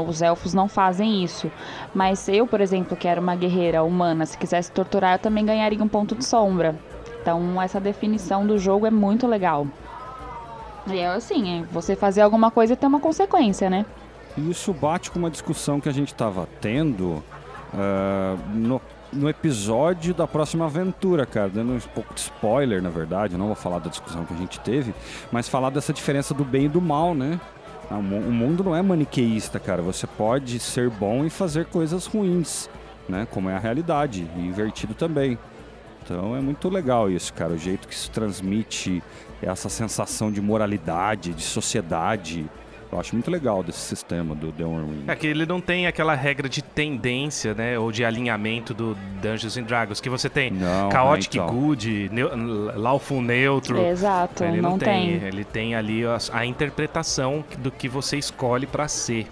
[0.09, 1.51] os elfos não fazem isso.
[1.95, 5.83] Mas eu, por exemplo, que era uma guerreira humana, se quisesse torturar, eu também ganharia
[5.83, 6.75] um ponto de sombra.
[7.21, 9.69] Então, essa definição do jogo é muito legal.
[10.89, 13.87] E é assim, é você fazer alguma coisa ter uma consequência, né?
[14.37, 17.23] Isso bate com uma discussão que a gente estava tendo
[17.73, 18.81] ah, no,
[19.13, 21.49] no episódio da próxima aventura, cara.
[21.49, 23.37] Dando um pouco de spoiler, na verdade.
[23.37, 24.95] Não vou falar da discussão que a gente teve,
[25.31, 27.39] mas falar dessa diferença do bem e do mal, né?
[27.91, 29.83] Ah, O mu- o mundo não é maniqueísta, cara.
[29.83, 32.71] Você pode ser bom e fazer coisas ruins,
[33.09, 33.27] né?
[33.31, 34.27] Como é a realidade.
[34.37, 35.39] E invertido também.
[36.05, 37.53] Então é muito legal isso, cara.
[37.53, 39.03] O jeito que isso transmite
[39.43, 42.47] essa sensação de moralidade, de sociedade.
[42.93, 45.05] Eu acho muito legal desse sistema do The One Ring.
[45.09, 47.79] É que ele não tem aquela regra de tendência, né?
[47.79, 51.55] Ou de alinhamento do Dungeons and Dragons, que você tem Não, Chaotic é, então.
[51.55, 52.29] Good, neu,
[52.79, 53.81] Lawful Neutro.
[53.81, 55.13] Exato, ele não, tem.
[55.13, 59.27] Ele tem ali a, a interpretação do que você escolhe pra ser.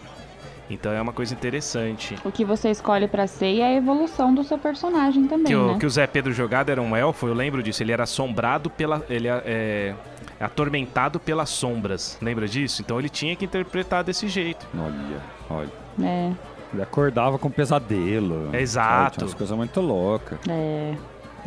[0.70, 2.16] Então é uma coisa interessante.
[2.24, 5.72] O que você escolhe pra ser e a evolução do seu personagem também, Que o,
[5.72, 5.78] né?
[5.78, 7.82] que o Zé Pedro jogado era um elfo, eu lembro disso.
[7.82, 9.04] Ele era assombrado pela.
[9.10, 9.94] Ele é,
[10.40, 12.18] atormentado pelas sombras.
[12.20, 12.82] Lembra disso?
[12.82, 14.66] Então ele tinha que interpretar desse jeito.
[14.76, 15.70] Olha, olha.
[16.02, 16.32] É,
[16.72, 18.54] Ele acordava com pesadelo.
[18.54, 19.20] Exato.
[19.20, 19.36] sabe?
[19.36, 20.38] Coisas muito loucas.
[20.48, 20.94] é.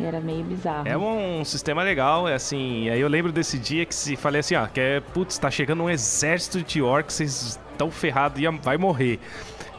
[0.00, 0.88] Era meio bizarro.
[0.88, 2.88] É um sistema legal, é assim.
[2.88, 5.84] Aí eu lembro desse dia que se falei assim, ó, que é, putz, tá chegando
[5.84, 9.20] um exército de orcs, vocês estão ferrados e vai morrer.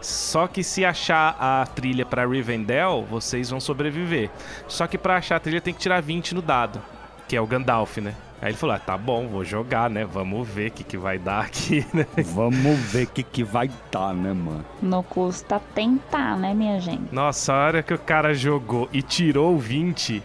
[0.01, 4.29] Só que se achar a trilha pra Rivendell, vocês vão sobreviver.
[4.69, 6.81] Só que pra achar a trilha tem que tirar 20 no dado,
[7.27, 8.13] que é o Gandalf, né?
[8.41, 10.05] Aí ele falou: ah, tá bom, vou jogar, né?
[10.05, 12.05] Vamos ver o que, que vai dar aqui, né?
[12.33, 14.65] Vamos ver o que, que vai dar, né, mano?
[14.81, 17.13] Não custa tentar, né, minha gente?
[17.13, 20.21] Nossa, a hora que o cara jogou e tirou o 20.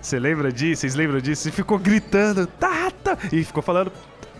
[0.00, 0.82] Você lembra disso?
[0.82, 1.48] Vocês lembram disso?
[1.48, 3.92] E ficou gritando, tá, tá, e ficou falando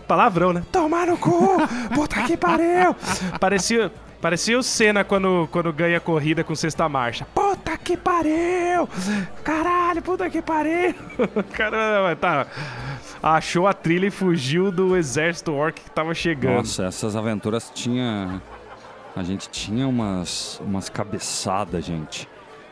[0.07, 0.63] palavrão, né?
[0.71, 1.57] Tomar no cu!
[1.93, 2.95] Puta que pariu!
[3.39, 7.25] Parecia, parecia o Senna quando, quando ganha corrida com sexta marcha.
[7.33, 8.87] Puta que pariu!
[9.43, 10.95] Caralho, puta que pariu!
[11.53, 12.47] Caramba, tá.
[13.21, 16.57] Achou a trilha e fugiu do exército orc que tava chegando.
[16.57, 18.41] Nossa, essas aventuras tinha.
[19.15, 22.27] A gente tinha umas, umas cabeçadas, gente.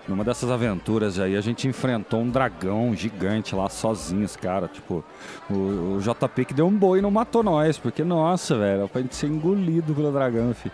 [0.08, 4.70] Numa dessas aventuras aí, a gente enfrentou um dragão gigante lá sozinhos, cara.
[4.70, 5.04] Tipo,
[5.50, 9.02] o, o JP que deu um boi e não matou nós, porque, nossa, velho, pra
[9.02, 10.74] gente ser engolido pelo dragão, filho.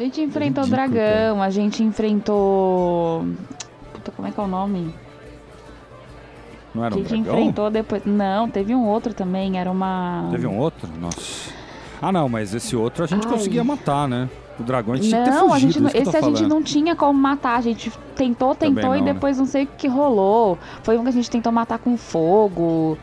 [0.00, 3.26] A gente enfrentou o ridículo, dragão, a gente enfrentou.
[3.92, 4.94] Puta, como é que é o nome?
[6.74, 7.38] Não era A um gente dragão?
[7.40, 8.02] enfrentou depois.
[8.06, 10.26] Não, teve um outro também, era uma.
[10.30, 10.88] Teve um outro?
[10.98, 11.50] Nossa.
[12.00, 13.32] Ah, não, mas esse outro a gente Ai.
[13.34, 14.30] conseguia matar, né?
[14.58, 16.42] O dragão a gente tinha que ter Não, a fugido, gente, não- esse a gente
[16.46, 17.58] não tinha como matar.
[17.58, 19.12] A gente tentou, tentou e não, né?
[19.12, 20.56] depois não sei o que rolou.
[20.82, 22.96] Foi um que a gente tentou matar com fogo.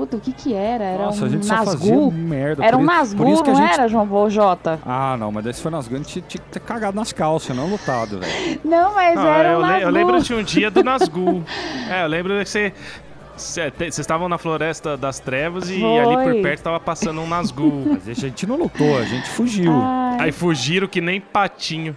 [0.00, 0.84] Puta, o que que era?
[0.84, 2.64] Era Nossa, um a gente só fazia merda.
[2.64, 4.78] Era um i- por Nazgûl, isso que a não gente- era, João Bo- Jota?
[4.84, 7.66] Ah, não, mas esse foi Nazgûl, a gente tinha que ter cagado nas calças, não
[7.68, 8.60] lutado, velho.
[8.64, 9.82] Não, mas Não, era eu, um le- Nazgûl.
[9.82, 11.42] eu lembro de um dia do Nazgûl.
[11.90, 12.72] é, eu lembro que você.
[13.36, 15.98] Vocês estavam na Floresta das Trevas e Foi.
[15.98, 17.84] ali por perto tava passando um Nazgûl.
[18.04, 19.72] Mas a gente não lutou, a gente fugiu.
[19.82, 21.96] Ai, Aí fugiram que nem patinho.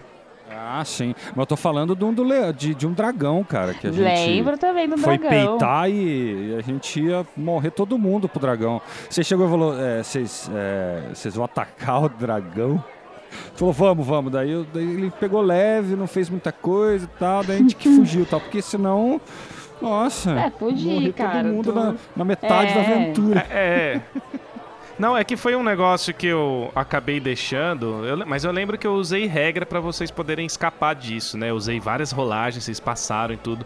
[0.65, 1.13] Ah, sim.
[1.29, 3.91] Mas eu tô falando de um, do le- de, de um dragão, cara, que a
[3.91, 5.57] gente lembro também do foi dragão.
[5.57, 8.81] peitar e, e a gente ia morrer todo mundo pro dragão.
[9.09, 12.83] Você chegou e falou, é, vocês é, vocês vão atacar o dragão?
[13.55, 14.31] Falou, vamos, vamos.
[14.31, 17.75] Daí, eu- daí ele pegou leve, não fez muita coisa e tal, daí a gente
[17.75, 19.19] que fugiu e tal, porque senão...
[19.81, 22.85] Nossa, É, fugir, morrer cara, todo mundo tu- na, na metade da É.
[22.95, 23.47] aventura.
[23.49, 23.55] É.
[23.55, 24.01] é.
[24.97, 28.85] Não, é que foi um negócio que eu acabei deixando, eu mas eu lembro que
[28.85, 31.49] eu usei regra pra vocês poderem escapar disso, né?
[31.49, 33.65] Eu usei várias rolagens, vocês passaram e tudo.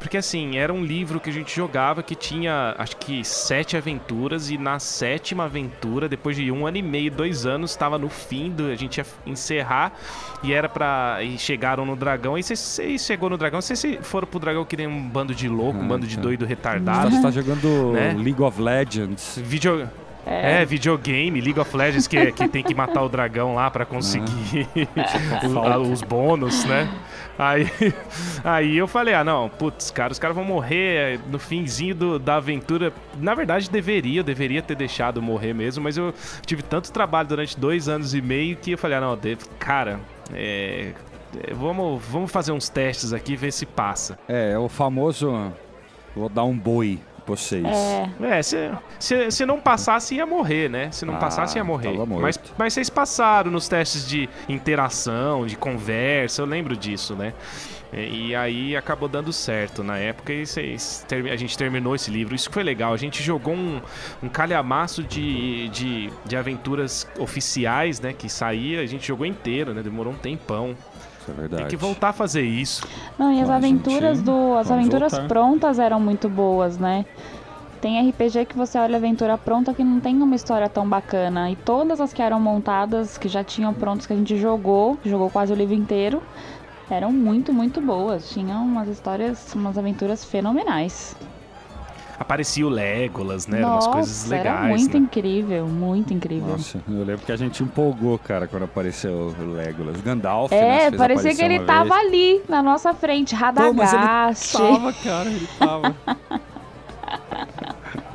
[0.00, 4.50] Porque assim, era um livro que a gente jogava que tinha, acho que sete aventuras,
[4.50, 8.50] e na sétima aventura, depois de um ano e meio, dois anos, estava no fim,
[8.50, 9.92] do, a gente ia encerrar,
[10.42, 11.22] e era pra.
[11.22, 14.76] E chegaram no dragão, e vocês chegou no dragão, vocês se foram pro dragão que
[14.76, 16.22] nem um bando de louco, um Ah, bando de tá.
[16.22, 17.10] doido retardado.
[17.10, 18.12] Você tá jogando Né?
[18.14, 19.38] League of Legends.
[19.42, 19.88] Video...
[20.26, 20.64] É.
[20.64, 24.66] videogame, League of Legends, que, que tem que matar o dragão lá pra conseguir
[25.52, 26.88] o- a- os bônus, né?
[27.38, 27.66] Aí,
[28.44, 32.36] aí eu falei, ah, não, putz, cara, os caras vão morrer no finzinho do- da
[32.36, 32.92] aventura.
[33.18, 36.14] Na verdade, deveria, eu deveria ter deixado morrer mesmo, mas eu
[36.46, 39.98] tive tanto trabalho durante dois anos e meio que eu falei, ah, não, de- cara,
[40.32, 40.92] é,
[41.48, 44.18] é, vamos, vamos fazer uns testes aqui, ver se passa.
[44.28, 45.52] É, é o famoso...
[46.16, 47.64] Vou dar um boi vocês.
[47.64, 50.90] É, É, se, se, se não passasse, ia morrer, né?
[50.92, 51.92] Se não Ah, passasse, ia morrer.
[52.22, 57.32] Mas, mas vocês passaram nos testes de interação, de conversa, eu lembro disso, né?
[57.96, 60.42] E, aí acabou dando certo na época e
[61.30, 62.34] a gente terminou esse livro.
[62.34, 62.92] Isso que foi legal.
[62.92, 63.80] A gente jogou um,
[64.20, 68.12] um calhamaço de, de, de aventuras oficiais, né?
[68.12, 69.80] Que saía, a gente jogou inteiro, né?
[69.80, 70.76] Demorou um tempão.
[71.24, 71.62] Isso é verdade.
[71.62, 72.86] Tem que voltar a fazer isso.
[73.18, 74.54] Não, e as Bom, aventuras gente- do.
[74.58, 75.26] As aventuras voltar.
[75.28, 77.06] prontas eram muito boas, né?
[77.80, 81.50] Tem RPG que você olha a aventura pronta que não tem uma história tão bacana.
[81.50, 85.08] E todas as que eram montadas, que já tinham prontos que a gente jogou, que
[85.08, 86.22] jogou quase o livro inteiro,
[86.90, 88.28] eram muito, muito boas.
[88.30, 91.14] Tinham umas histórias, umas aventuras fenomenais.
[92.18, 93.58] Aparecia o Legolas, né?
[93.58, 94.46] Eram umas Nossa, coisas legais.
[94.46, 95.04] era muito né?
[95.04, 96.48] incrível, muito incrível.
[96.48, 100.00] Nossa, eu lembro que a gente empolgou, cara, quando apareceu o Legolas.
[100.00, 102.06] Gandalf, né, É, fez parecia que ele tava vez.
[102.06, 103.40] ali, na nossa frente, Pô,
[103.74, 104.52] mas ele Radagast.
[104.56, 105.96] Tava, cara, ele tava.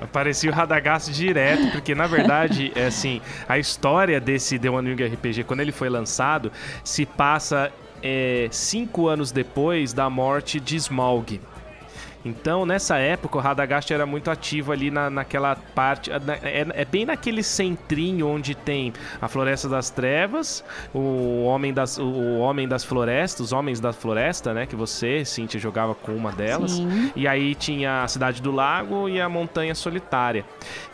[0.01, 5.05] Aparecia o Radagast direto, porque na verdade, é assim, a história desse The One Ring
[5.13, 6.51] RPG, quando ele foi lançado,
[6.83, 11.39] se passa é, cinco anos depois da morte de Smaug.
[12.23, 16.11] Então, nessa época, o Radagast era muito ativo ali na, naquela parte.
[16.11, 22.39] É, é, bem naquele centrinho onde tem a Floresta das Trevas, o Homem das, o
[22.39, 24.65] Homem das Florestas, os Homens da Floresta, né?
[24.65, 26.71] Que você, Cintia, jogava com uma delas.
[26.71, 27.11] Sim.
[27.15, 30.45] E aí tinha a Cidade do Lago e a Montanha Solitária.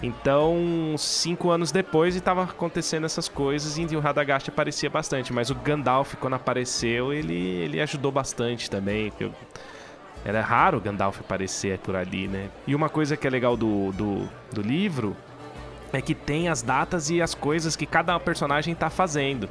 [0.01, 5.33] Então, cinco anos depois, estava acontecendo essas coisas e o Radagast aparecia bastante.
[5.33, 9.11] Mas o Gandalf, quando apareceu, ele, ele ajudou bastante também.
[9.19, 9.31] Eu,
[10.25, 12.49] era raro Gandalf aparecer por ali, né?
[12.65, 15.15] E uma coisa que é legal do, do, do livro
[15.93, 19.47] é que tem as datas e as coisas que cada personagem está fazendo.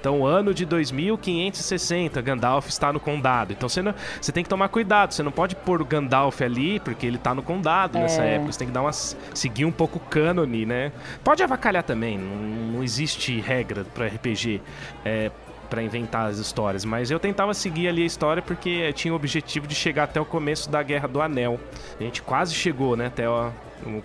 [0.00, 3.52] Então, o ano de 2560, Gandalf está no condado.
[3.52, 5.12] Então, você, não, você tem que tomar cuidado.
[5.12, 8.02] Você não pode pôr o Gandalf ali, porque ele está no condado é.
[8.02, 8.52] nessa época.
[8.52, 10.92] Você tem que dar uma, seguir um pouco o cânone, né?
[11.22, 12.18] Pode avacalhar também.
[12.18, 14.60] Não, não existe regra para RPG.
[15.04, 15.30] É,
[15.66, 19.66] para inventar as histórias, mas eu tentava seguir ali a história porque tinha o objetivo
[19.66, 21.60] de chegar até o começo da Guerra do Anel.
[21.98, 23.50] A gente quase chegou, né, até o,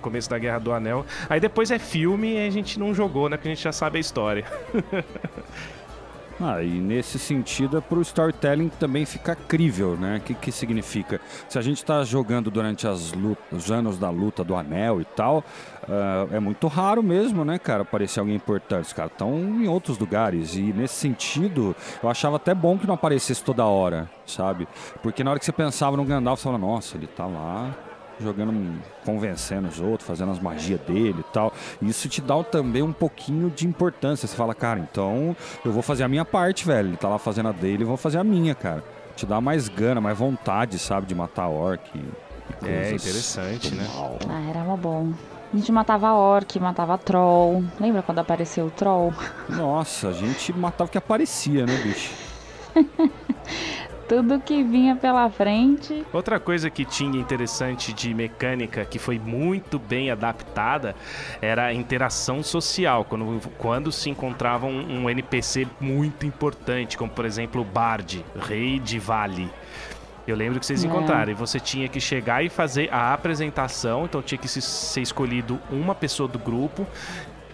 [0.02, 1.06] começo da Guerra do Anel.
[1.30, 3.98] Aí depois é filme e a gente não jogou, né, porque a gente já sabe
[3.98, 4.46] a história.
[6.44, 10.18] Ah, e nesse sentido é para o storytelling também ficar crível, né?
[10.18, 11.22] O que, que significa?
[11.48, 15.06] Se a gente está jogando durante as lutas, os anos da luta do anel e
[15.06, 15.44] tal,
[15.84, 18.86] uh, é muito raro mesmo, né, cara, aparecer alguém importante.
[18.86, 20.56] Os caras estão em outros lugares.
[20.56, 24.68] E nesse sentido, eu achava até bom que não aparecesse toda hora, sabe?
[25.04, 27.72] Porque na hora que você pensava no Gandalf, você falava, nossa, ele tá lá
[28.22, 31.54] jogando, convencendo os outros, fazendo as magias dele e tal.
[31.82, 34.28] Isso te dá também um pouquinho de importância.
[34.28, 36.90] Você fala, cara, então eu vou fazer a minha parte, velho.
[36.90, 38.84] Ele tá lá fazendo a dele, eu vou fazer a minha, cara.
[39.16, 41.82] Te dá mais gana, mais vontade, sabe, de matar orc.
[42.64, 43.88] É interessante, né?
[44.30, 45.12] Ah, era uma bom.
[45.54, 47.64] A gente matava orc, matava troll.
[47.80, 49.14] Lembra quando apareceu o troll?
[49.50, 52.14] Nossa, a gente matava o que aparecia, né, bicho?
[54.12, 56.06] tudo que vinha pela frente.
[56.12, 60.94] Outra coisa que tinha interessante de mecânica que foi muito bem adaptada
[61.42, 63.06] era a interação social.
[63.06, 68.80] Quando, quando se encontrava um, um NPC muito importante, como por exemplo o Bard, rei
[68.80, 69.50] de Vale.
[70.28, 70.88] Eu lembro que vocês é.
[70.88, 71.32] encontraram.
[71.32, 74.04] E você tinha que chegar e fazer a apresentação.
[74.04, 76.86] Então tinha que ser escolhido uma pessoa do grupo.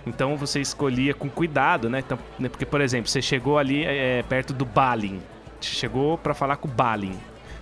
[0.08, 2.00] Então você escolhia com cuidado, né?
[2.00, 5.22] Então, né, porque, por exemplo, você chegou ali é, perto do Balin
[5.62, 7.18] chegou para falar com o Balin.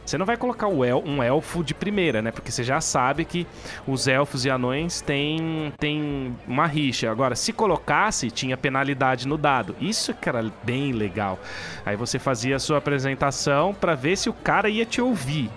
[0.06, 2.32] Você não vai colocar el um elfo de primeira, né?
[2.32, 3.48] Porque você já sabe que
[3.88, 7.10] os elfos e anões têm, têm uma rixa.
[7.10, 9.76] Agora, se colocasse, tinha penalidade no dado.
[9.82, 11.40] Isso que era bem legal.
[11.84, 15.50] Aí você fazia a sua apresentação para ver se o cara ia te ouvir.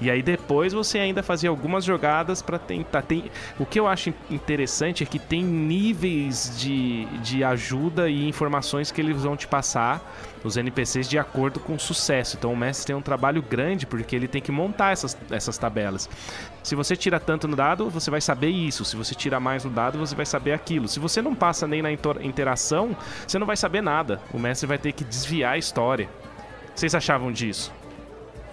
[0.00, 3.02] E aí depois você ainda fazia algumas jogadas para tentar.
[3.02, 3.24] Tem...
[3.58, 9.00] O que eu acho interessante é que tem níveis de, de ajuda e informações que
[9.00, 10.00] eles vão te passar,
[10.42, 12.36] os NPCs, de acordo com o sucesso.
[12.36, 16.08] Então o mestre tem um trabalho grande porque ele tem que montar essas, essas tabelas.
[16.62, 18.84] Se você tira tanto no dado, você vai saber isso.
[18.84, 20.88] Se você tira mais no dado, você vai saber aquilo.
[20.88, 24.20] Se você não passa nem na interação, você não vai saber nada.
[24.32, 26.08] O mestre vai ter que desviar a história.
[26.74, 27.72] Vocês achavam disso?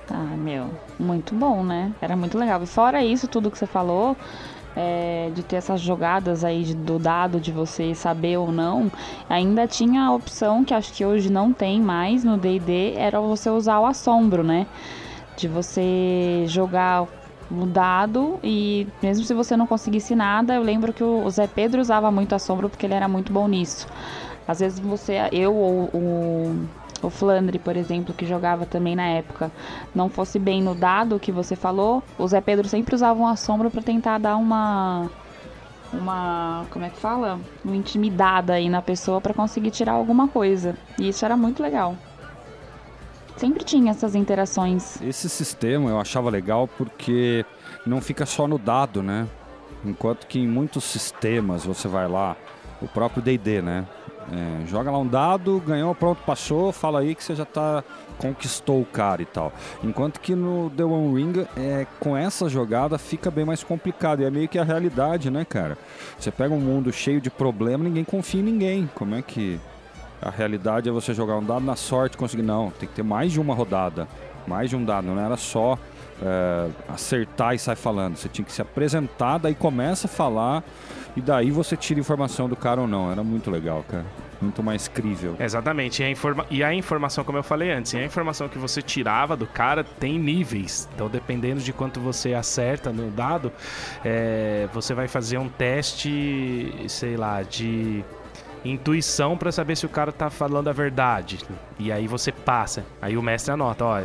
[0.10, 1.93] Ah, meu, muito bom, né?
[2.02, 2.62] Era muito legal.
[2.63, 4.15] E fora isso, tudo que você falou,
[4.77, 8.91] é, de ter essas jogadas aí de, do dado, de você saber ou não,
[9.27, 13.49] ainda tinha a opção que acho que hoje não tem mais no D&D, era você
[13.49, 14.67] usar o assombro, né?
[15.35, 17.07] De você jogar
[17.49, 21.81] o dado e mesmo se você não conseguisse nada, eu lembro que o Zé Pedro
[21.81, 23.87] usava muito assombro porque ele era muito bom nisso.
[24.47, 26.67] Às vezes você, eu ou o
[27.01, 29.51] o Flandre, por exemplo, que jogava também na época,
[29.93, 33.69] não fosse bem no dado que você falou, o Zé Pedro sempre usava uma sombra
[33.69, 35.10] para tentar dar uma
[35.93, 37.39] uma, como é que fala?
[37.63, 40.75] Uma intimidada aí na pessoa para conseguir tirar alguma coisa.
[40.99, 41.95] E isso era muito legal.
[43.38, 45.01] Sempre tinha essas interações.
[45.01, 47.45] Esse sistema eu achava legal porque
[47.86, 49.27] não fica só no dado, né?
[49.86, 52.36] Enquanto que em muitos sistemas você vai lá,
[52.81, 53.86] o próprio D&D, né?
[54.31, 57.83] É, joga lá um dado, ganhou, pronto, passou, fala aí que você já tá
[58.17, 59.53] conquistou o cara e tal.
[59.83, 64.21] Enquanto que no The One Ring, é, com essa jogada fica bem mais complicado.
[64.21, 65.77] E é meio que a realidade, né, cara?
[66.19, 68.89] Você pega um mundo cheio de problema, ninguém confia em ninguém.
[68.95, 69.59] Como é que
[70.21, 72.43] a realidade é você jogar um dado na sorte conseguir?
[72.43, 74.07] Não, tem que ter mais de uma rodada.
[74.47, 75.77] Mais de um dado, não era só
[76.21, 78.15] é, acertar e sai falando.
[78.15, 80.63] Você tinha que se apresentar, daí começa a falar
[81.15, 83.12] e daí você tira informação do cara ou não.
[83.12, 84.06] Era muito legal, cara.
[84.39, 85.36] Muito mais crível.
[85.39, 86.01] Exatamente.
[86.01, 89.36] E a, informa e a informação, como eu falei antes, a informação que você tirava
[89.36, 90.88] do cara tem níveis.
[90.93, 93.51] Então, dependendo de quanto você acerta no dado,
[94.06, 98.06] é, você vai fazer um teste, sei lá, de
[98.63, 101.39] intuição para saber se o cara tá falando a verdade.
[101.80, 102.86] E aí você passa.
[103.01, 104.01] Aí o mestre anota, ó,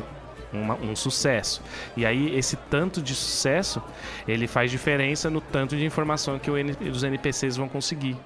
[0.53, 1.63] uma, um sucesso.
[1.97, 3.83] E aí esse tanto de sucesso,
[4.27, 8.17] ele faz diferença no tanto de informação que N, os NPCs vão conseguir.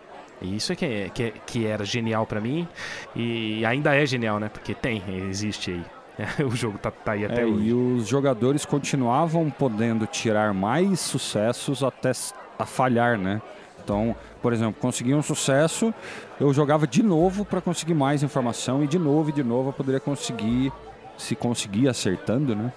[0.41, 2.69] E isso é que, é, que, é, que era genial para mim
[3.15, 4.49] e ainda é genial, né?
[4.49, 5.85] Porque tem, existe aí.
[6.45, 7.67] o jogo tá, tá aí até é, hoje.
[7.67, 12.13] E os jogadores continuavam podendo tirar mais sucessos até
[12.59, 13.41] a falhar, né?
[13.83, 15.95] Então, por exemplo, consegui um sucesso,
[16.41, 19.73] eu jogava de novo para conseguir mais informação e de novo e de novo eu
[19.73, 20.73] poderia conseguir,
[21.17, 22.73] se conseguir acertando, né?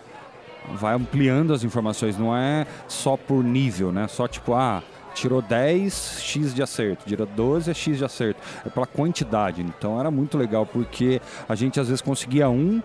[0.74, 4.08] Vai ampliando as informações, não é só por nível, né?
[4.08, 8.42] Só tipo, ah, tirou 10 x de acerto, tirou 12 é x de acerto.
[8.66, 9.62] É pela quantidade.
[9.62, 12.82] Então era muito legal porque a gente às vezes conseguia um,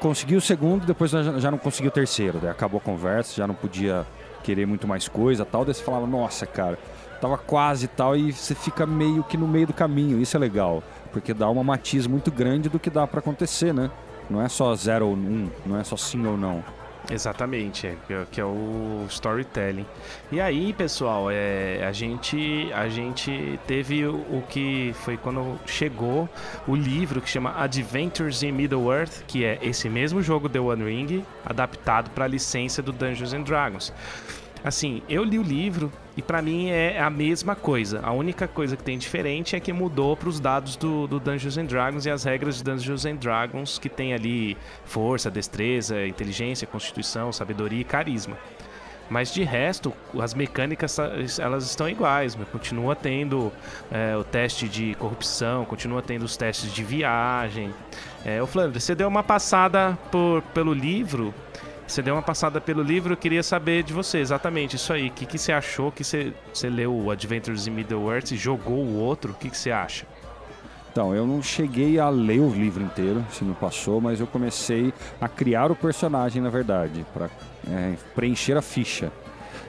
[0.00, 2.38] conseguia o segundo, depois já não conseguia o terceiro.
[2.40, 4.06] Daí acabou a conversa, já não podia
[4.42, 5.64] querer muito mais coisa, tal.
[5.64, 6.78] Daí você falava, nossa, cara,
[7.20, 10.20] tava quase tal, e você fica meio que no meio do caminho.
[10.20, 13.90] Isso é legal, porque dá uma matiz muito grande do que dá para acontecer, né?
[14.32, 16.64] Não é só zero ou um, não é só sim ou não.
[17.10, 17.96] Exatamente, é,
[18.30, 19.84] que é o storytelling.
[20.30, 26.28] E aí, pessoal, é, a gente a gente teve o, que foi quando chegou
[26.66, 30.84] o livro que chama Adventures in Middle Earth, que é esse mesmo jogo The One
[30.84, 33.92] Ring adaptado para a licença do Dungeons and Dragons.
[34.64, 38.00] Assim, eu li o livro e para mim é a mesma coisa.
[38.02, 41.58] A única coisa que tem diferente é que mudou para os dados do, do, Dungeons
[41.58, 46.66] and Dragons e as regras de Dungeons and Dragons que tem ali força, destreza, inteligência,
[46.66, 48.36] constituição, sabedoria e carisma.
[49.10, 50.96] Mas de resto, as mecânicas
[51.38, 52.36] elas estão iguais.
[52.50, 53.52] Continua tendo
[53.90, 57.74] é, o teste de corrupção, continua tendo os testes de viagem.
[58.24, 61.34] É, o Flandre, você deu uma passada por, pelo livro
[61.92, 65.08] você deu uma passada pelo livro, eu queria saber de você exatamente isso aí.
[65.08, 68.78] O que, que você achou que você, você leu o Adventures in Middle-earth e jogou
[68.78, 69.32] o outro?
[69.32, 70.06] O que, que você acha?
[70.90, 74.92] Então, eu não cheguei a ler o livro inteiro, se não passou, mas eu comecei
[75.20, 77.28] a criar o personagem, na verdade, para
[77.70, 79.12] é, preencher a ficha.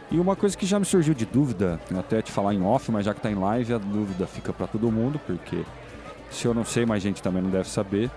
[0.10, 3.06] E uma coisa que já me surgiu de dúvida, até te falar em off, mas
[3.06, 5.64] já que está em live, a dúvida fica para todo mundo, porque
[6.30, 8.10] se eu não sei, mais gente também não deve saber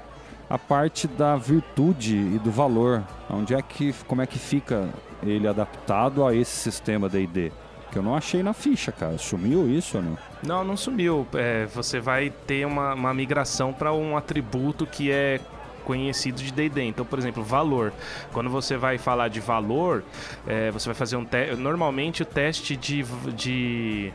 [0.48, 3.02] a parte da virtude e do valor.
[3.28, 4.88] Onde é que, como é que fica
[5.22, 7.52] ele adaptado a esse sistema D&D?
[7.90, 9.18] Que eu não achei na ficha, cara.
[9.18, 10.18] Sumiu isso ou não?
[10.42, 11.26] Não, não sumiu.
[11.34, 15.40] É, você vai ter uma, uma migração para um atributo que é
[15.84, 16.82] conhecido de D&D.
[16.82, 17.92] Então, por exemplo, valor.
[18.32, 20.04] Quando você vai falar de valor,
[20.46, 21.56] é, você vai fazer um teste.
[21.56, 23.04] Normalmente o teste de,
[23.34, 24.12] de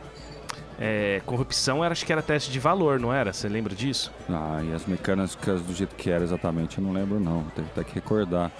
[0.80, 3.32] é, corrupção era, acho que era teste de valor, não era?
[3.32, 4.12] Você lembra disso?
[4.28, 7.44] Ah, e as mecânicas do jeito que era exatamente, eu não lembro não.
[7.54, 8.50] Tem até que recordar.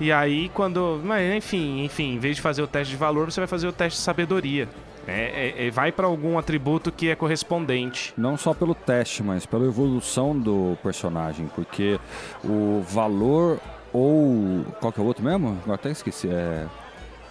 [0.00, 1.00] E aí quando.
[1.04, 3.72] Mas enfim, enfim, em vez de fazer o teste de valor, você vai fazer o
[3.72, 4.68] teste de sabedoria.
[5.06, 8.14] É, é, é vai para algum atributo que é correspondente.
[8.16, 11.98] Não só pelo teste, mas pela evolução do personagem, porque
[12.44, 13.58] o valor
[13.92, 15.58] ou qual que é o outro mesmo?
[15.62, 16.28] Agora até esqueci.
[16.28, 16.66] É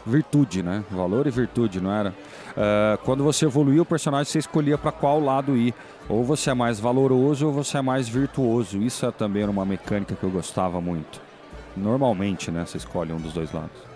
[0.06, 0.84] virtude, né?
[0.90, 2.10] Valor e virtude, não era?
[2.10, 5.74] Uh, quando você evoluía o personagem, você escolhia para qual lado ir.
[6.10, 8.78] Ou você é mais valoroso ou você é mais virtuoso.
[8.80, 11.22] Isso é também uma mecânica que eu gostava muito.
[11.76, 12.66] Normalmente, né?
[12.66, 13.91] Você escolhe um dos dois lados.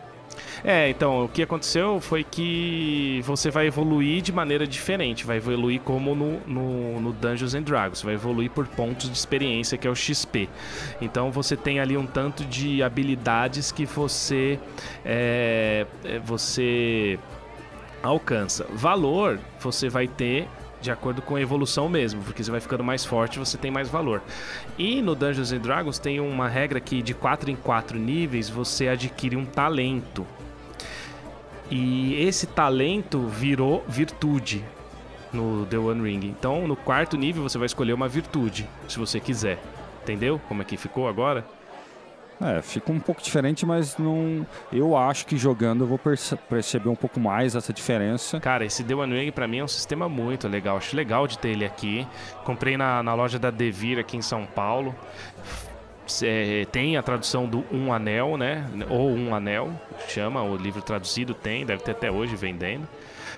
[0.63, 5.25] É, então, o que aconteceu foi que você vai evoluir de maneira diferente.
[5.25, 8.01] Vai evoluir como no, no, no, Dungeons and Dragons.
[8.01, 10.49] Vai evoluir por pontos de experiência, que é o XP.
[11.01, 14.59] Então você tem ali um tanto de habilidades que você.
[15.03, 17.19] É, é você
[18.01, 18.65] alcança.
[18.71, 20.47] Valor você vai ter
[20.85, 23.89] de acordo com a evolução mesmo, porque você vai ficando mais forte, você tem mais
[23.89, 24.21] valor.
[24.77, 28.87] E no Dungeons and Dragons tem uma regra que de 4 em 4 níveis você
[28.87, 30.27] adquire um talento.
[31.75, 34.63] E esse talento virou virtude
[35.33, 36.25] no The One Ring.
[36.25, 39.59] Então, no quarto nível você vai escolher uma virtude, se você quiser.
[40.01, 41.45] Entendeu como é que ficou agora?
[42.41, 44.47] É, fica um pouco diferente, mas não.
[44.71, 48.39] Eu acho que jogando eu vou perce perceber um pouco mais essa diferença.
[48.39, 50.77] Cara, esse The One Ring pra mim é um sistema muito legal.
[50.77, 52.07] Acho legal de ter ele aqui.
[52.45, 54.95] Comprei na, na loja da Devir aqui em São Paulo.
[56.23, 58.65] É, tem a tradução do Um Anel, né?
[58.89, 59.73] Ou Um Anel,
[60.07, 62.87] chama, o livro traduzido tem, deve ter até hoje vendendo.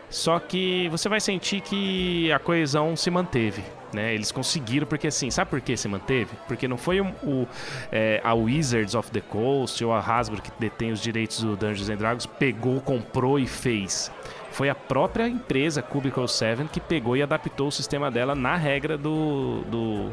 [0.10, 3.64] Só que você vai sentir que a coesão se manteve.
[3.94, 4.14] Né?
[4.14, 6.32] Eles conseguiram, porque assim, sabe por que se manteve?
[6.48, 7.48] Porque não foi o, o
[7.92, 11.90] é, a Wizards of the Coast ou a Hasbro que detém os direitos do Dungeons
[11.90, 14.12] and Dragons pegou, comprou e fez.
[14.52, 18.98] Foi a própria empresa Cubicle 7 que pegou e adaptou o sistema dela na regra
[18.98, 20.12] do, do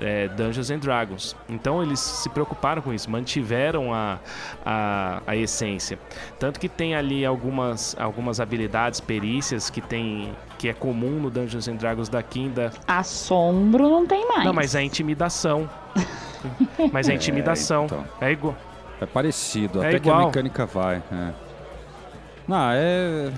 [0.00, 1.36] é, Dungeons and Dragons.
[1.48, 4.18] Então eles se preocuparam com isso, mantiveram a,
[4.64, 5.98] a, a, essência.
[6.38, 11.68] Tanto que tem ali algumas, algumas habilidades, perícias que tem que é comum no Dungeons
[11.68, 12.72] and Dragons da Kinda.
[12.86, 14.44] Assombro não tem mais.
[14.44, 15.70] Não, mas é intimidação.
[16.92, 17.82] mas é intimidação.
[17.82, 18.04] É, então.
[18.20, 18.56] é igual.
[19.00, 20.26] É parecido, É até que a igual.
[20.26, 20.96] mecânica vai.
[21.12, 21.32] É.
[22.48, 23.32] Não, é.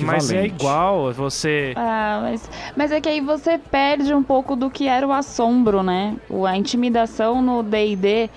[0.00, 1.72] Mas é igual, você.
[1.76, 5.82] Ah, mas, mas é que aí você perde um pouco do que era o assombro,
[5.82, 6.16] né?
[6.46, 8.30] A intimidação no D&D...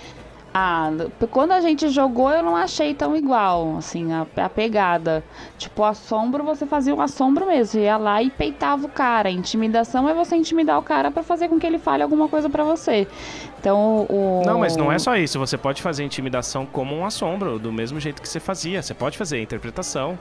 [0.51, 0.89] Ah,
[1.29, 5.23] quando a gente jogou eu não achei tão igual, assim, a, a pegada.
[5.59, 9.29] Tipo, o assombro você fazia um assombro mesmo, você ia lá e peitava o cara.
[9.29, 12.49] A intimidação é você intimidar o cara pra fazer com que ele fale alguma coisa
[12.49, 13.07] pra você.
[13.59, 14.41] Então, o...
[14.43, 15.37] Não, mas não é só isso.
[15.37, 18.81] Você pode fazer intimidação como um assombro, do mesmo jeito que você fazia.
[18.81, 20.17] Você pode fazer a interpretação.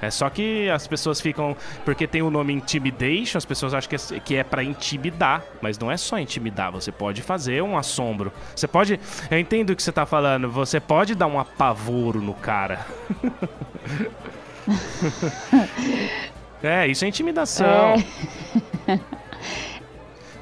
[0.00, 1.56] É só que as pessoas ficam.
[1.84, 5.42] Porque tem o nome Intimidation, as pessoas acham que é, que é pra intimidar.
[5.60, 6.70] Mas não é só intimidar.
[6.72, 8.32] Você pode fazer um assombro.
[8.54, 9.00] Você pode.
[9.30, 10.50] Eu entendo o que você tá falando.
[10.50, 12.86] Você pode dar um apavoro no cara.
[16.62, 17.94] é, isso é intimidação.
[18.86, 19.16] É.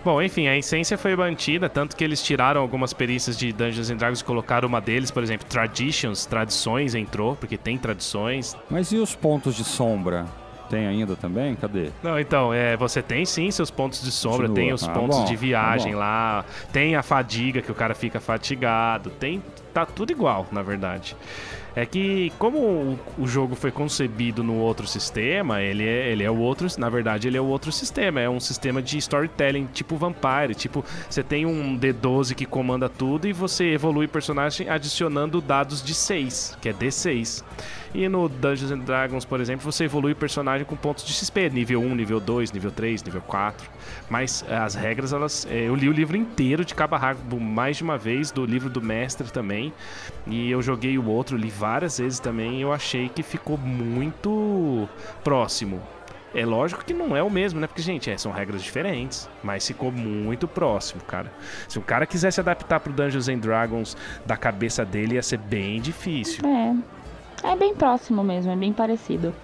[0.05, 3.96] Bom, enfim, a essência foi mantida, tanto que eles tiraram algumas perícias de Dungeons and
[3.96, 8.55] Dragons e colocaram uma deles, por exemplo, Traditions, tradições entrou, porque tem tradições.
[8.70, 10.26] Mas e os pontos de sombra?
[10.68, 11.55] Tem ainda também?
[11.55, 11.90] Cadê?
[12.02, 14.55] Não, então, é, você tem sim seus pontos de sombra, Continua.
[14.55, 17.94] tem os Ah, pontos bom, de viagem tá lá, tem a fadiga que o cara
[17.94, 19.42] fica fatigado, tem
[19.72, 21.16] tá tudo igual, na verdade.
[21.77, 26.37] É que como o, jogo foi concebido no outro sistema, ele é, ele é o
[26.37, 30.55] outro, na verdade, ele é o outro sistema, é um sistema de storytelling tipo Vampire,
[30.55, 35.83] tipo, você tem um D12 que comanda tudo e você evolui o personagem adicionando dados
[35.83, 37.43] de 6, que é D6.
[37.95, 41.49] E no Dungeons and Dragons, por exemplo, você evolui o personagem com pontos de XP,
[41.51, 43.70] nível 1, nível 2, nível 3, nível 4.
[44.11, 45.47] Mas eh, as regras, elas.
[45.49, 48.68] eh, Eu li o livro inteiro de cabo rabo mais de uma vez, do livro
[48.68, 49.72] do mestre também.
[50.26, 54.88] E eu joguei o outro, li várias vezes também, e eu achei que ficou muito
[55.22, 55.80] próximo.
[56.34, 57.68] É lógico que não é o mesmo, né?
[57.68, 59.28] Porque, gente, é, são regras diferentes.
[59.40, 61.32] Mas ficou muito próximo, cara.
[61.68, 65.80] Se o cara quisesse adaptar pro Dungeons and Dragons da cabeça dele, ia ser bem
[65.80, 66.45] difícil.
[66.45, 67.03] É.
[67.45, 69.34] É bem próximo mesmo, é bem parecido.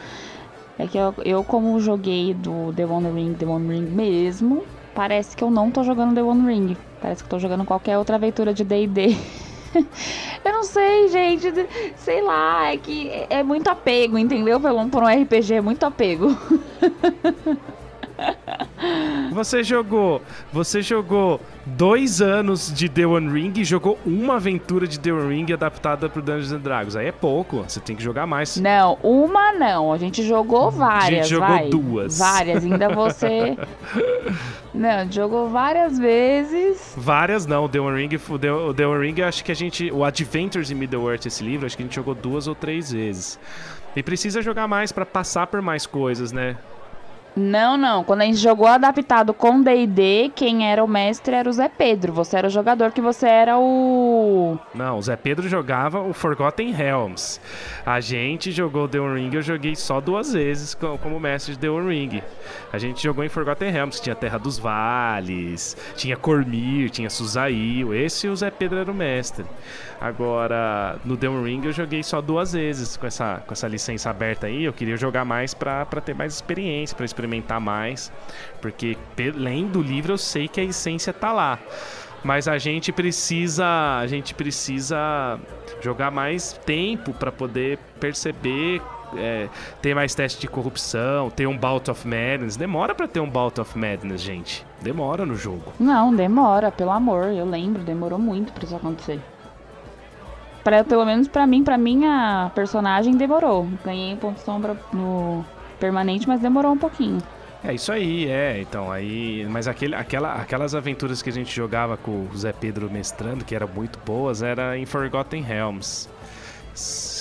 [0.79, 5.37] É que eu, eu como joguei do The One Ring, The One Ring mesmo, parece
[5.37, 6.77] que eu não tô jogando The One Ring.
[7.01, 9.15] Parece que eu tô jogando qualquer outra aventura de D&D.
[10.45, 11.53] eu não sei, gente.
[11.97, 14.59] Sei lá, é que é muito apego, entendeu?
[14.59, 16.29] Pelo por um RPG, é muito apego.
[19.33, 24.99] Você jogou, você jogou dois anos de The One Ring e jogou uma aventura de
[24.99, 26.97] The One Ring adaptada pro Dungeons and Dragons.
[26.97, 28.57] Aí é pouco, você tem que jogar mais.
[28.57, 29.93] Não, uma não.
[29.93, 31.69] A gente jogou várias, jogou vai.
[31.69, 32.19] duas.
[32.19, 33.57] Várias, ainda você...
[34.73, 36.95] Não, jogou várias vezes.
[36.97, 39.91] Várias não, The One Ring, o The, o The One Ring, acho que a gente,
[39.91, 43.37] o Adventures in Middle-earth, esse livro, acho que a gente jogou duas ou três vezes.
[43.97, 46.57] E precisa jogar mais pra passar por mais coisas, né?
[47.37, 48.03] Não, não.
[48.05, 52.13] Quando a gente jogou adaptado com D&D, quem era o mestre era o Zé Pedro.
[52.13, 54.59] Você era o jogador que você era o...
[54.75, 57.41] Não, o Zé Pedro jogava o Forgotten Realms.
[57.87, 61.61] A gente jogou The One Ring, eu joguei só duas vezes co- como mestre de
[61.61, 62.23] The One Ring.
[62.73, 67.95] A gente jogou em Forgotten Realms, tinha Terra dos Vales, tinha Cormir, tinha Suzail.
[67.95, 69.45] Esse o Zé Pedro era o mestre.
[70.01, 74.09] Agora, no The One Ring eu joguei só duas vezes com essa, com essa licença
[74.11, 74.65] aberta aí.
[74.65, 78.11] Eu queria jogar mais pra ter mais experiência, pra experimentar mais.
[78.61, 78.97] Porque,
[79.35, 81.59] lendo o livro, eu sei que a essência tá lá.
[82.23, 83.65] Mas a gente precisa,
[83.99, 85.39] a gente precisa
[85.81, 88.83] jogar mais tempo para poder perceber,
[89.17, 89.49] é,
[89.81, 92.57] ter mais teste de corrupção, ter um Bout of Madness.
[92.57, 94.67] Demora para ter um Bout of Madness, gente.
[94.83, 95.73] Demora no jogo.
[95.79, 97.33] Não, demora, pelo amor.
[97.33, 99.21] Eu lembro, demorou muito pra isso acontecer.
[100.63, 103.67] Pra, pelo menos pra mim, pra minha personagem, demorou.
[103.83, 105.43] Ganhei ponto sombra no
[105.81, 107.19] permanente, mas demorou um pouquinho.
[107.63, 108.61] É isso aí, é.
[108.61, 109.47] Então, aí.
[109.51, 113.55] Mas aquele, aquela, aquelas aventuras que a gente jogava com o Zé Pedro mestrando, que
[113.55, 116.09] eram muito boas, era em Forgotten Realms.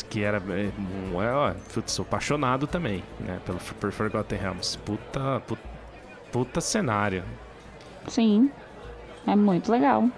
[0.10, 0.41] Que era.
[0.49, 3.39] É, é, ó, putz, sou apaixonado também, né?
[3.45, 4.78] Pelo, por Forgotten Realms.
[4.78, 5.62] Puta, puta,
[6.32, 7.24] puta cenário.
[8.07, 8.49] Sim,
[9.28, 10.10] é muito legal.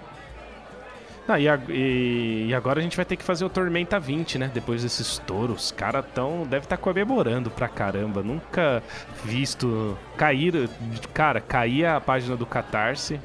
[1.28, 4.38] Ah, e, a- e- e agora a gente vai ter que fazer o Tormenta 20,
[4.38, 4.50] né?
[4.52, 5.52] Depois desse estouro.
[5.52, 6.42] Os caras tão.
[6.44, 8.22] Deve estar comemorando pra caramba.
[8.22, 8.82] Nunca
[9.24, 9.96] visto.
[10.16, 10.68] Cair.
[11.14, 13.20] Cara, cair a página do Catarse.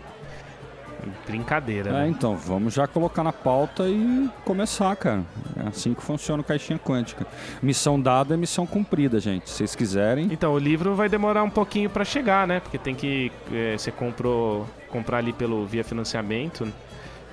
[1.25, 2.07] Brincadeira, É, né?
[2.09, 5.21] então, vamos já colocar na pauta e começar, cara.
[5.55, 7.25] É assim que funciona o Caixinha Quântica.
[7.61, 9.47] Missão dada é missão cumprida, gente.
[9.49, 10.27] Se vocês quiserem.
[10.31, 12.59] Então, o livro vai demorar um pouquinho pra chegar, né?
[12.59, 13.31] Porque tem que.
[13.53, 14.67] é, você comprou.
[14.89, 16.67] Comprar ali pelo via financiamento.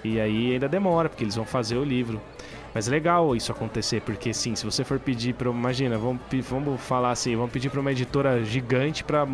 [0.05, 2.21] E aí ainda demora, porque eles vão fazer o livro.
[2.75, 5.49] Mas é legal isso acontecer, porque sim, se você for pedir para.
[5.49, 9.25] Imagina, vamos, vamos falar assim, vamos pedir para uma editora gigante para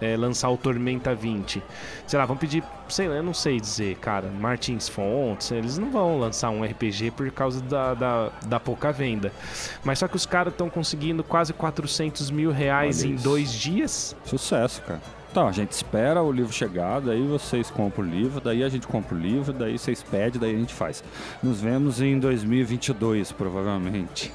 [0.00, 1.62] é, lançar o Tormenta 20.
[2.06, 5.90] Sei lá, vamos pedir, sei lá, eu não sei dizer, cara, Martins Fontes, eles não
[5.90, 9.30] vão lançar um RPG por causa da, da, da pouca venda.
[9.84, 13.24] Mas só que os caras estão conseguindo quase 400 mil reais Olha em isso.
[13.24, 14.16] dois dias.
[14.24, 15.17] Sucesso, cara.
[15.30, 18.86] Então, a gente espera o livro chegar, daí vocês compram o livro, daí a gente
[18.86, 21.04] compra o livro, daí vocês pedem, daí a gente faz.
[21.42, 24.32] Nos vemos em 2022, provavelmente.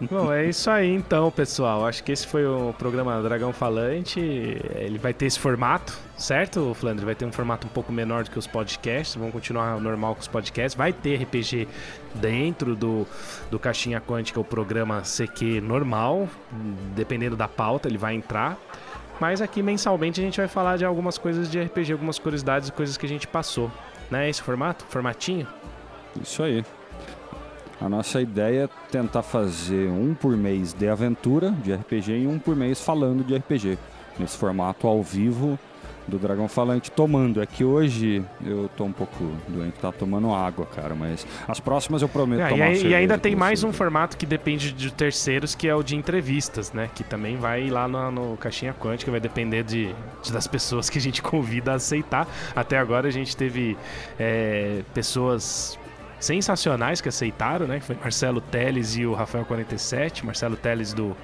[0.00, 1.86] Bom, é isso aí então, pessoal.
[1.86, 4.20] Acho que esse foi o programa Dragão Falante.
[4.20, 7.04] Ele vai ter esse formato, certo, Flandre?
[7.04, 9.16] Vai ter um formato um pouco menor do que os podcasts.
[9.16, 10.76] Vamos continuar normal com os podcasts.
[10.76, 11.68] Vai ter RPG
[12.14, 13.06] dentro do,
[13.50, 16.28] do Caixinha Quântica, o programa CQ normal.
[16.94, 18.58] Dependendo da pauta, ele vai entrar.
[19.22, 22.72] Mas aqui mensalmente a gente vai falar de algumas coisas de RPG, algumas curiosidades e
[22.72, 23.70] coisas que a gente passou.
[24.10, 24.28] Né?
[24.28, 24.84] Esse formato?
[24.88, 25.46] Formatinho?
[26.20, 26.64] Isso aí.
[27.80, 32.36] A nossa ideia é tentar fazer um por mês de aventura de RPG e um
[32.36, 33.78] por mês falando de RPG.
[34.18, 35.56] Nesse formato ao vivo
[36.06, 37.42] do Dragão Falante tomando.
[37.42, 42.02] É que hoje eu tô um pouco doente, tá tomando água, cara, mas as próximas
[42.02, 45.54] eu prometo é, tomar E, e ainda tem mais um formato que depende de terceiros,
[45.54, 46.88] que é o de entrevistas, né?
[46.94, 50.98] Que também vai lá no, no Caixinha Quântica, vai depender de, de, das pessoas que
[50.98, 52.26] a gente convida a aceitar.
[52.54, 53.76] Até agora a gente teve
[54.18, 55.78] é, pessoas
[56.18, 57.80] sensacionais que aceitaram, né?
[57.80, 60.24] Que foi Marcelo Teles e o Rafael 47.
[60.24, 61.16] Marcelo Teles do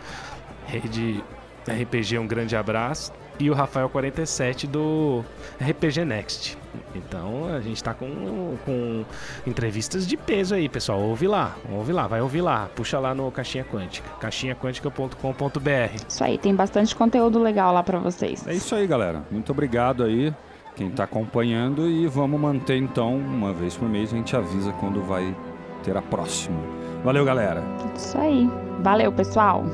[0.66, 1.22] Rede
[1.66, 5.24] RPG, um grande abraço e o Rafael 47 do
[5.60, 6.58] RPG Next.
[6.94, 9.04] Então a gente tá com, com
[9.46, 11.00] entrevistas de peso aí, pessoal.
[11.00, 12.68] Ouve lá, ouve lá, vai ouvir lá.
[12.74, 16.04] Puxa lá no Caixinha Quântica, caixinhaquântica.com.br.
[16.08, 18.46] Isso aí, tem bastante conteúdo legal lá para vocês.
[18.46, 19.22] É isso aí, galera.
[19.30, 20.32] Muito obrigado aí
[20.78, 25.02] quem tá acompanhando e vamos manter então, uma vez por mês a gente avisa quando
[25.02, 25.34] vai
[25.82, 26.56] ter a próxima.
[27.02, 27.62] Valeu, galera.
[27.96, 28.48] Isso aí.
[28.80, 29.64] Valeu, pessoal.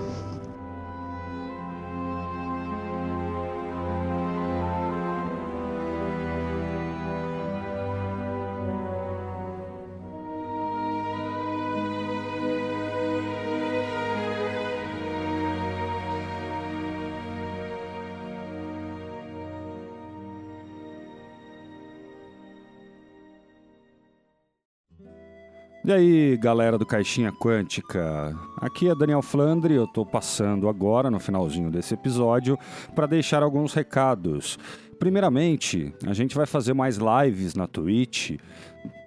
[25.87, 28.35] E aí, galera do Caixinha Quântica?
[28.57, 32.59] Aqui é Daniel Flandre, eu estou passando agora, no finalzinho desse episódio,
[32.95, 34.59] para deixar alguns recados.
[34.99, 38.39] Primeiramente, a gente vai fazer mais lives na Twitch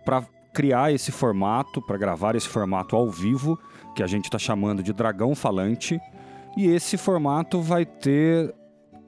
[0.06, 0.24] para
[0.54, 3.58] criar esse formato, para gravar esse formato ao vivo,
[3.96, 6.00] que a gente está chamando de Dragão Falante.
[6.56, 8.54] E esse formato vai ter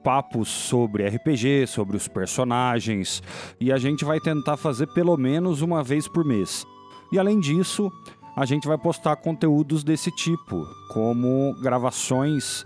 [0.02, 3.22] papos sobre RPG, sobre os personagens,
[3.60, 6.66] e a gente vai tentar fazer pelo menos uma vez por mês.
[7.12, 7.92] E além disso,
[8.36, 12.64] a gente vai postar conteúdos desse tipo, como gravações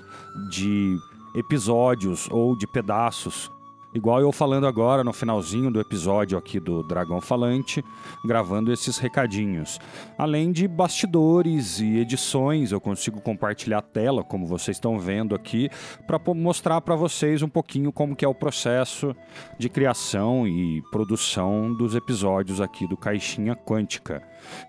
[0.51, 0.97] de
[1.34, 3.51] episódios ou de pedaços
[3.95, 7.84] Igual eu falando agora no finalzinho do episódio aqui do Dragão Falante,
[8.24, 9.78] gravando esses recadinhos.
[10.18, 15.70] Além de bastidores e edições, eu consigo compartilhar a tela, como vocês estão vendo aqui,
[16.09, 19.14] para mostrar para vocês um pouquinho como que é o processo
[19.61, 24.20] de criação e produção dos episódios aqui do Caixinha Quântica.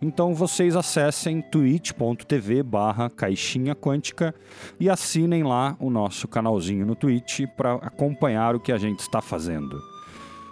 [0.02, 4.34] Então vocês acessem twitch.tv barra Caixinha Quântica
[4.80, 9.22] e assinem lá o nosso canalzinho no Twitch para acompanhar o que a gente está
[9.22, 9.95] fazendo.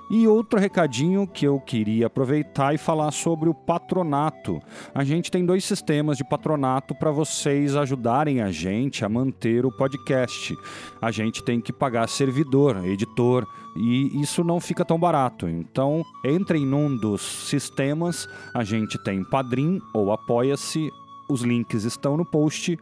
[0.09, 4.61] E outro recadinho que eu queria aproveitar e falar sobre o patronato.
[4.93, 9.71] A gente tem dois sistemas de patronato para vocês ajudarem a gente a manter o
[9.71, 10.55] podcast.
[11.01, 15.47] A gente tem que pagar servidor, editor, e isso não fica tão barato.
[15.47, 20.91] Então, entrem num dos sistemas, a gente tem Padrim ou Apoia-se,
[21.29, 22.77] os links estão no post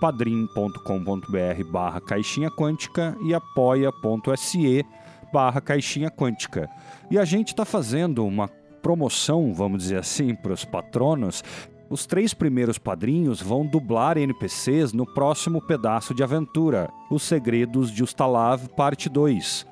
[0.00, 4.84] padrim.com.br barra caixinha quântica e apoia.se
[5.34, 6.70] barra caixinha quântica.
[7.10, 8.46] E a gente está fazendo uma
[8.80, 11.42] promoção, vamos dizer assim, para os patronos.
[11.90, 18.04] Os três primeiros padrinhos vão dublar NPCs no próximo pedaço de aventura, Os Segredos de
[18.04, 19.66] Ustalav, parte 2.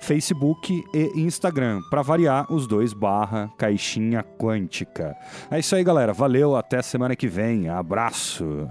[0.00, 1.80] Facebook e Instagram.
[1.90, 5.16] Para variar, os dois barra caixinha quântica.
[5.50, 6.12] É isso aí, galera.
[6.12, 7.68] Valeu, até semana que vem.
[7.68, 8.68] Abraço!